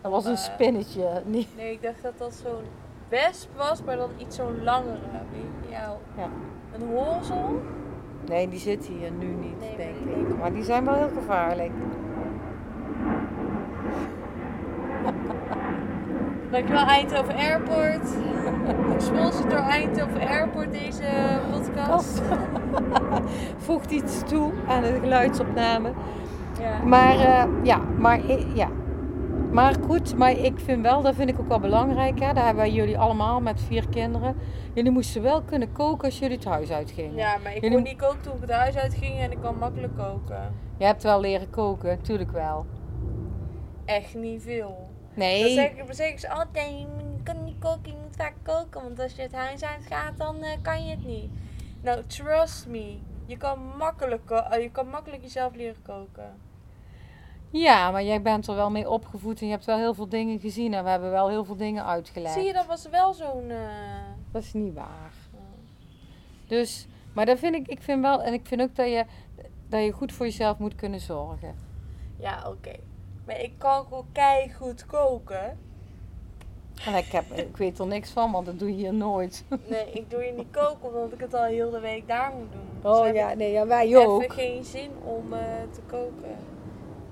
Dat 0.00 0.10
was 0.12 0.24
een 0.24 0.32
Eh, 0.32 0.38
spinnetje. 0.38 1.22
Niet... 1.24 1.48
Nee, 1.56 1.72
ik 1.72 1.82
dacht 1.82 2.02
dat 2.02 2.18
dat 2.18 2.34
zo'n 2.34 2.64
wesp 3.08 3.48
was, 3.56 3.82
maar 3.82 3.96
dan 3.96 4.10
iets 4.18 4.36
zo'n 4.36 4.62
langere. 4.64 4.98
Weet 5.32 5.68
je 5.70 5.76
wel. 5.80 6.00
Ja. 6.16 6.28
Een 6.74 6.88
hoorzel. 6.88 7.62
Nee, 8.28 8.48
die 8.48 8.58
zit 8.58 8.86
hier 8.86 9.10
nu 9.10 9.26
niet, 9.26 9.60
Nee, 9.60 9.76
denk 9.76 9.96
ik. 10.28 10.38
Maar 10.38 10.52
die 10.52 10.62
zijn 10.64 10.84
wel 10.84 10.94
heel 10.94 11.10
gevaarlijk. 11.14 11.70
Dankjewel 16.50 16.86
Eindhoven 16.86 17.34
Airport. 17.34 18.08
Gesponsord 18.94 19.50
door 19.50 19.58
Eindhoven 19.58 20.20
Airport 20.28 20.72
deze 20.72 21.02
podcast. 21.50 22.22
Voegt 23.66 23.90
iets 23.90 24.22
toe 24.26 24.52
aan 24.68 24.82
de 24.82 24.98
geluidsopname. 25.00 25.92
Ja. 26.64 26.82
Maar 26.84 27.14
eh, 27.18 27.44
ja, 27.64 27.76
maar 27.78 28.20
ja. 28.54 28.68
Maar 29.52 29.74
goed, 29.86 30.16
maar 30.16 30.30
ik 30.30 30.60
vind 30.60 30.82
wel, 30.82 31.02
dat 31.02 31.14
vind 31.14 31.28
ik 31.30 31.40
ook 31.40 31.48
wel 31.48 31.60
belangrijk. 31.60 32.20
Hè? 32.20 32.32
Daar 32.32 32.44
hebben 32.44 32.72
jullie 32.72 32.98
allemaal 32.98 33.40
met 33.40 33.60
vier 33.60 33.88
kinderen. 33.88 34.36
Jullie 34.74 34.90
moesten 34.90 35.22
wel 35.22 35.42
kunnen 35.42 35.72
koken 35.72 36.04
als 36.04 36.18
jullie 36.18 36.36
het 36.36 36.44
huis 36.44 36.70
uitgingen. 36.70 37.14
ja, 37.14 37.36
maar 37.42 37.54
ik 37.54 37.62
Jullie- 37.62 37.76
kon 37.76 37.86
niet 37.86 37.96
koken 37.98 38.20
toen 38.22 38.34
ik 38.34 38.40
het 38.40 38.50
huis 38.50 38.76
uitging 38.76 39.18
en 39.18 39.30
ik 39.32 39.40
kan 39.40 39.58
makkelijk 39.58 39.96
koken. 39.96 40.54
Je 40.76 40.84
hebt 40.84 41.02
wel 41.02 41.20
leren 41.20 41.50
koken, 41.50 42.02
tuurlijk 42.02 42.30
wel. 42.30 42.66
Echt 43.84 44.14
niet 44.14 44.42
veel. 44.42 44.88
Nee. 45.14 45.40
Dan 45.42 45.50
zeg 45.50 45.70
ik, 45.70 45.84
zeg 45.94 46.08
ik 46.08 46.30
altijd, 46.30 46.70
je 47.16 47.22
kan 47.22 47.44
niet 47.44 47.58
koken, 47.58 47.80
je 47.92 47.96
moet 48.04 48.16
vaak 48.16 48.34
koken. 48.42 48.82
Want 48.82 49.00
als 49.00 49.14
je 49.14 49.22
het 49.22 49.34
huis 49.34 49.64
uitgaat, 49.64 50.18
dan 50.18 50.42
eh, 50.42 50.50
kan 50.62 50.84
je 50.84 50.90
het 50.90 51.06
niet. 51.06 51.30
Nou, 51.82 52.02
trust 52.06 52.66
me. 52.68 52.96
Je 53.26 53.36
kan 53.36 53.58
makkelijk, 53.78 54.30
eh, 54.30 54.62
je 54.62 54.70
kan 54.70 54.88
makkelijk 54.88 55.22
jezelf 55.22 55.54
leren 55.54 55.82
koken. 55.82 56.52
Ja, 57.60 57.90
maar 57.90 58.02
jij 58.04 58.22
bent 58.22 58.46
er 58.46 58.54
wel 58.54 58.70
mee 58.70 58.90
opgevoed 58.90 59.40
en 59.40 59.46
je 59.46 59.52
hebt 59.52 59.64
wel 59.64 59.76
heel 59.76 59.94
veel 59.94 60.08
dingen 60.08 60.38
gezien. 60.40 60.74
En 60.74 60.84
we 60.84 60.90
hebben 60.90 61.10
wel 61.10 61.28
heel 61.28 61.44
veel 61.44 61.56
dingen 61.56 61.84
uitgelegd. 61.84 62.34
Zie 62.34 62.42
je, 62.44 62.52
dat 62.52 62.66
was 62.66 62.88
wel 62.88 63.12
zo'n... 63.12 63.50
eh, 63.50 63.56
Dat 64.32 64.42
is 64.42 64.52
niet 64.52 64.74
waar. 64.74 65.12
Dus, 66.46 66.86
maar 67.12 67.26
dat 67.26 67.38
vind 67.38 67.54
ik, 67.54 67.66
ik 67.68 67.82
vind 67.82 68.00
wel, 68.02 68.22
en 68.22 68.32
ik 68.32 68.46
vind 68.46 68.60
ook 68.60 68.76
dat 68.76 68.86
je, 68.88 69.04
dat 69.68 69.84
je 69.84 69.92
goed 69.92 70.12
voor 70.12 70.26
jezelf 70.26 70.58
moet 70.58 70.74
kunnen 70.74 71.00
zorgen. 71.00 71.54
Ja, 72.18 72.44
oké. 72.48 72.72
Maar 73.26 73.40
ik 73.40 73.52
kan 73.58 73.84
gewoon 73.84 74.06
keihard 74.12 74.86
koken. 74.86 75.58
En 76.86 76.94
ik, 76.94 77.04
heb, 77.06 77.24
ik 77.32 77.56
weet 77.56 77.78
er 77.78 77.86
niks 77.86 78.10
van, 78.10 78.32
want 78.32 78.46
dat 78.46 78.58
doe 78.58 78.68
je 78.68 78.74
hier 78.74 78.94
nooit. 78.94 79.44
Nee, 79.68 79.90
ik 79.92 80.10
doe 80.10 80.22
je 80.24 80.32
niet 80.32 80.50
koken 80.50 80.88
omdat 80.88 81.12
ik 81.12 81.20
het 81.20 81.34
al 81.34 81.44
heel 81.44 81.70
de 81.70 81.80
week 81.80 82.08
daar 82.08 82.32
moet 82.38 82.52
doen. 82.52 82.68
Dus 82.82 82.90
Oh 82.98 83.04
heb 83.04 83.14
ja, 83.14 83.30
ik 83.30 83.36
nee, 83.36 83.52
ja, 83.52 83.66
wij 83.66 83.96
ook. 84.06 84.32
geen 84.32 84.64
zin 84.64 84.90
om 85.04 85.32
eh, 85.32 85.40
te 85.72 85.80
koken. 85.86 86.36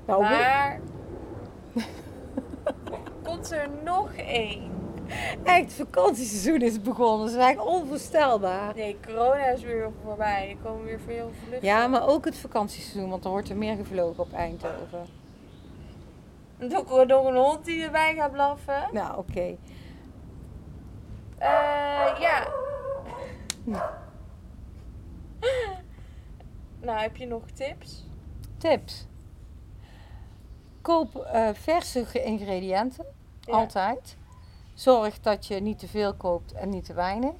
Nou, 0.06 0.22
maar 0.22 0.80
komt 3.24 3.50
er 3.50 3.68
nog 3.84 4.12
één? 4.14 4.70
echt, 5.42 5.60
het 5.64 5.74
vakantieseizoen 5.74 6.60
is 6.60 6.82
begonnen. 6.82 7.26
Dat 7.26 7.34
is 7.36 7.42
eigenlijk 7.42 7.76
onvoorstelbaar. 7.76 8.74
Nee, 8.74 8.96
corona 9.06 9.46
is 9.46 9.62
weer 9.62 9.90
voorbij. 10.04 10.50
Er 10.50 10.56
komen 10.62 10.84
weer 10.84 11.00
veel 11.00 11.30
vluchten. 11.44 11.68
Ja, 11.68 11.86
maar 11.86 12.08
ook 12.08 12.24
het 12.24 12.36
vakantieseizoen, 12.36 13.10
want 13.10 13.24
er 13.24 13.30
wordt 13.30 13.48
er 13.48 13.56
meer 13.56 13.76
gevlogen 13.76 14.22
op 14.22 14.32
Eindhoven. 14.32 15.06
Door, 16.58 17.06
door 17.06 17.28
een 17.28 17.36
hond 17.36 17.64
die 17.64 17.84
erbij 17.84 18.14
gaat 18.14 18.32
blaffen. 18.32 18.88
Nou, 18.92 19.18
oké. 19.18 19.56
Eh, 21.38 22.20
ja. 22.20 22.48
nou, 26.86 26.98
heb 27.00 27.16
je 27.16 27.26
nog 27.26 27.42
tips? 27.54 28.06
Tips. 28.58 29.06
Koop 30.82 31.16
eh, 31.16 31.48
verse 31.52 32.06
ingrediënten. 32.22 33.06
Ja. 33.40 33.52
Altijd. 33.52 34.16
Zorg 34.74 35.20
dat 35.20 35.46
je 35.46 35.60
niet 35.60 35.78
te 35.78 35.88
veel 35.88 36.14
koopt 36.14 36.52
en 36.52 36.68
niet 36.68 36.84
te 36.84 36.92
weinig. 36.94 37.32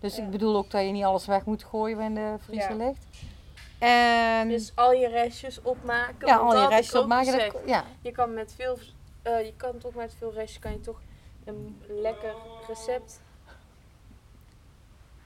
Dus 0.00 0.16
Ja. 0.16 0.22
ik 0.22 0.30
bedoel 0.30 0.56
ook 0.56 0.70
dat 0.70 0.84
je 0.84 0.90
niet 0.90 1.04
alles 1.04 1.26
weg 1.26 1.44
moet 1.44 1.64
gooien 1.64 2.00
in 2.00 2.14
de 2.14 2.34
vriezer 2.38 2.70
Ja. 2.76 2.86
ligt. 2.86 3.04
En 3.78 4.48
Dus 4.48 4.72
al 4.74 4.92
je 4.92 5.08
restjes 5.08 5.62
opmaken. 5.62 6.26
ja, 6.28 6.36
al 6.36 6.48
dat 6.50 6.58
je 6.58 6.64
ik 6.64 6.70
restjes 6.70 7.00
opmaken. 7.00 7.32
gezegd. 7.32 7.52
dat- 7.52 7.62
Ja, 7.66 7.84
Je 8.00 8.10
kan 8.12 8.34
met 8.34 8.52
veel, 8.56 8.78
eh, 9.22 9.44
je 9.44 9.52
kan 9.56 9.78
toch 9.78 9.94
met 9.94 10.14
veel 10.18 10.32
restjes 10.32 10.58
kan 10.58 10.72
je 10.72 10.80
toch 10.80 11.00
een 11.44 11.82
lekker 11.88 12.34
recept. 12.68 13.20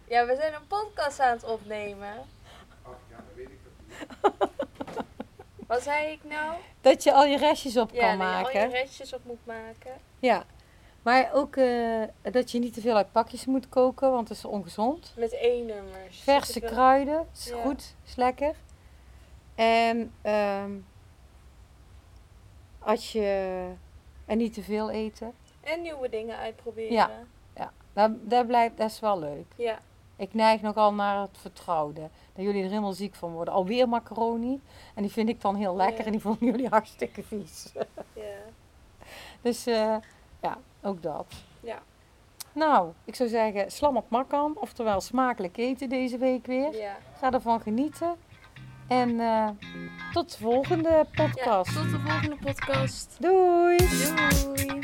Ja, 0.09 0.27
we 0.27 0.35
zijn 0.37 0.55
een 0.55 0.67
podcast 0.67 1.21
aan 1.21 1.33
het 1.33 1.45
opnemen. 1.45 2.13
Wat 5.69 5.83
zei 5.83 6.13
ik 6.13 6.21
nou? 6.25 6.55
dat 6.81 7.03
je 7.03 7.13
al 7.13 7.25
je 7.25 7.37
restjes 7.37 7.77
op 7.77 7.91
Ja, 7.93 8.01
kan 8.09 8.19
dat 8.19 8.29
je 8.29 8.35
al 8.35 8.43
maken. 8.43 8.61
je 8.61 8.69
restjes 8.69 9.13
op 9.15 9.21
moet 9.25 9.47
maken. 9.47 9.93
Ja. 10.19 10.45
Maar 11.03 11.31
ook 11.33 11.57
eh, 11.57 12.03
dat 12.23 12.51
je 12.51 12.59
niet 12.59 12.75
te 12.75 12.81
veel 12.81 12.97
uit 12.97 13.13
pakjes 13.13 13.47
moet 13.47 13.69
koken, 13.69 14.11
want 14.11 14.29
dat 14.29 14.37
is 14.37 14.45
ongezond. 14.45 15.13
Met 15.17 15.33
één 15.33 15.67
nummers. 15.67 16.21
Verse 16.21 16.53
Zit 16.53 16.63
er- 16.63 16.71
kruiden, 16.71 17.27
is 17.35 17.47
Ja. 17.49 17.63
goed, 17.63 17.95
is 18.07 18.15
lekker. 18.17 18.55
En 19.55 20.13
ehm, 20.23 20.71
als 22.79 23.13
je 23.13 23.67
en 24.27 24.39
niet 24.39 24.55
te 24.55 24.63
veel 24.63 24.91
eten, 24.91 25.33
En 25.61 25.83
nieuwe 25.83 26.09
dingen 26.09 26.37
uitproberen. 26.37 26.93
Ja. 26.93 27.11
ja, 27.57 27.73
dat, 27.93 28.11
dat, 28.31 28.47
blijft, 28.47 28.77
dat 28.77 28.91
is 28.91 29.01
wel 29.01 29.19
leuk. 29.19 29.47
Ja. 29.57 29.79
Ik 30.19 30.35
neig 30.35 30.61
nogal 30.61 30.95
naar 30.95 31.21
het 31.21 31.39
vertrouwde. 31.41 32.01
Dat 32.35 32.45
jullie 32.45 32.63
er 32.63 32.69
helemaal 32.69 32.93
ziek 32.93 33.15
van 33.15 33.33
worden. 33.33 33.55
Alweer 33.55 33.89
macaroni. 33.89 34.61
En 34.95 35.03
die 35.03 35.13
vind 35.13 35.29
ik 35.29 35.41
dan 35.41 35.55
heel 35.55 35.77
lekker 35.77 35.99
Ja. 35.99 36.05
en 36.05 36.13
die 36.13 36.21
vonden 36.21 36.47
jullie 36.47 36.69
hartstikke 36.77 37.23
vies. 37.23 37.73
ja. 38.13 38.23
Dus 39.41 39.67
eh, 39.67 39.97
ja, 40.43 40.59
ook 40.83 41.03
dat. 41.03 41.27
Ja. 41.61 41.79
Nou, 42.53 42.93
ik 43.05 43.15
zou 43.15 43.29
zeggen, 43.29 43.71
slam 43.71 43.97
op 43.97 44.11
makkan. 44.11 44.53
Oftewel 44.55 45.01
smakelijk 45.01 45.57
eten 45.57 45.89
deze 45.89 46.19
week 46.19 46.47
weer. 46.47 46.77
ja. 46.77 46.97
Ga 47.19 47.33
ervan 47.33 47.61
genieten. 47.61 48.15
En 48.89 49.21
eh, 49.21 49.49
tot 50.13 50.31
de 50.33 50.39
volgende 50.39 50.89
ja. 50.89 51.25
podcast. 51.25 51.75
Tot 51.75 51.91
de 51.91 51.99
volgende 52.07 52.37
podcast. 52.45 53.17
Doei! 53.21 53.77
Doei. 53.77 54.78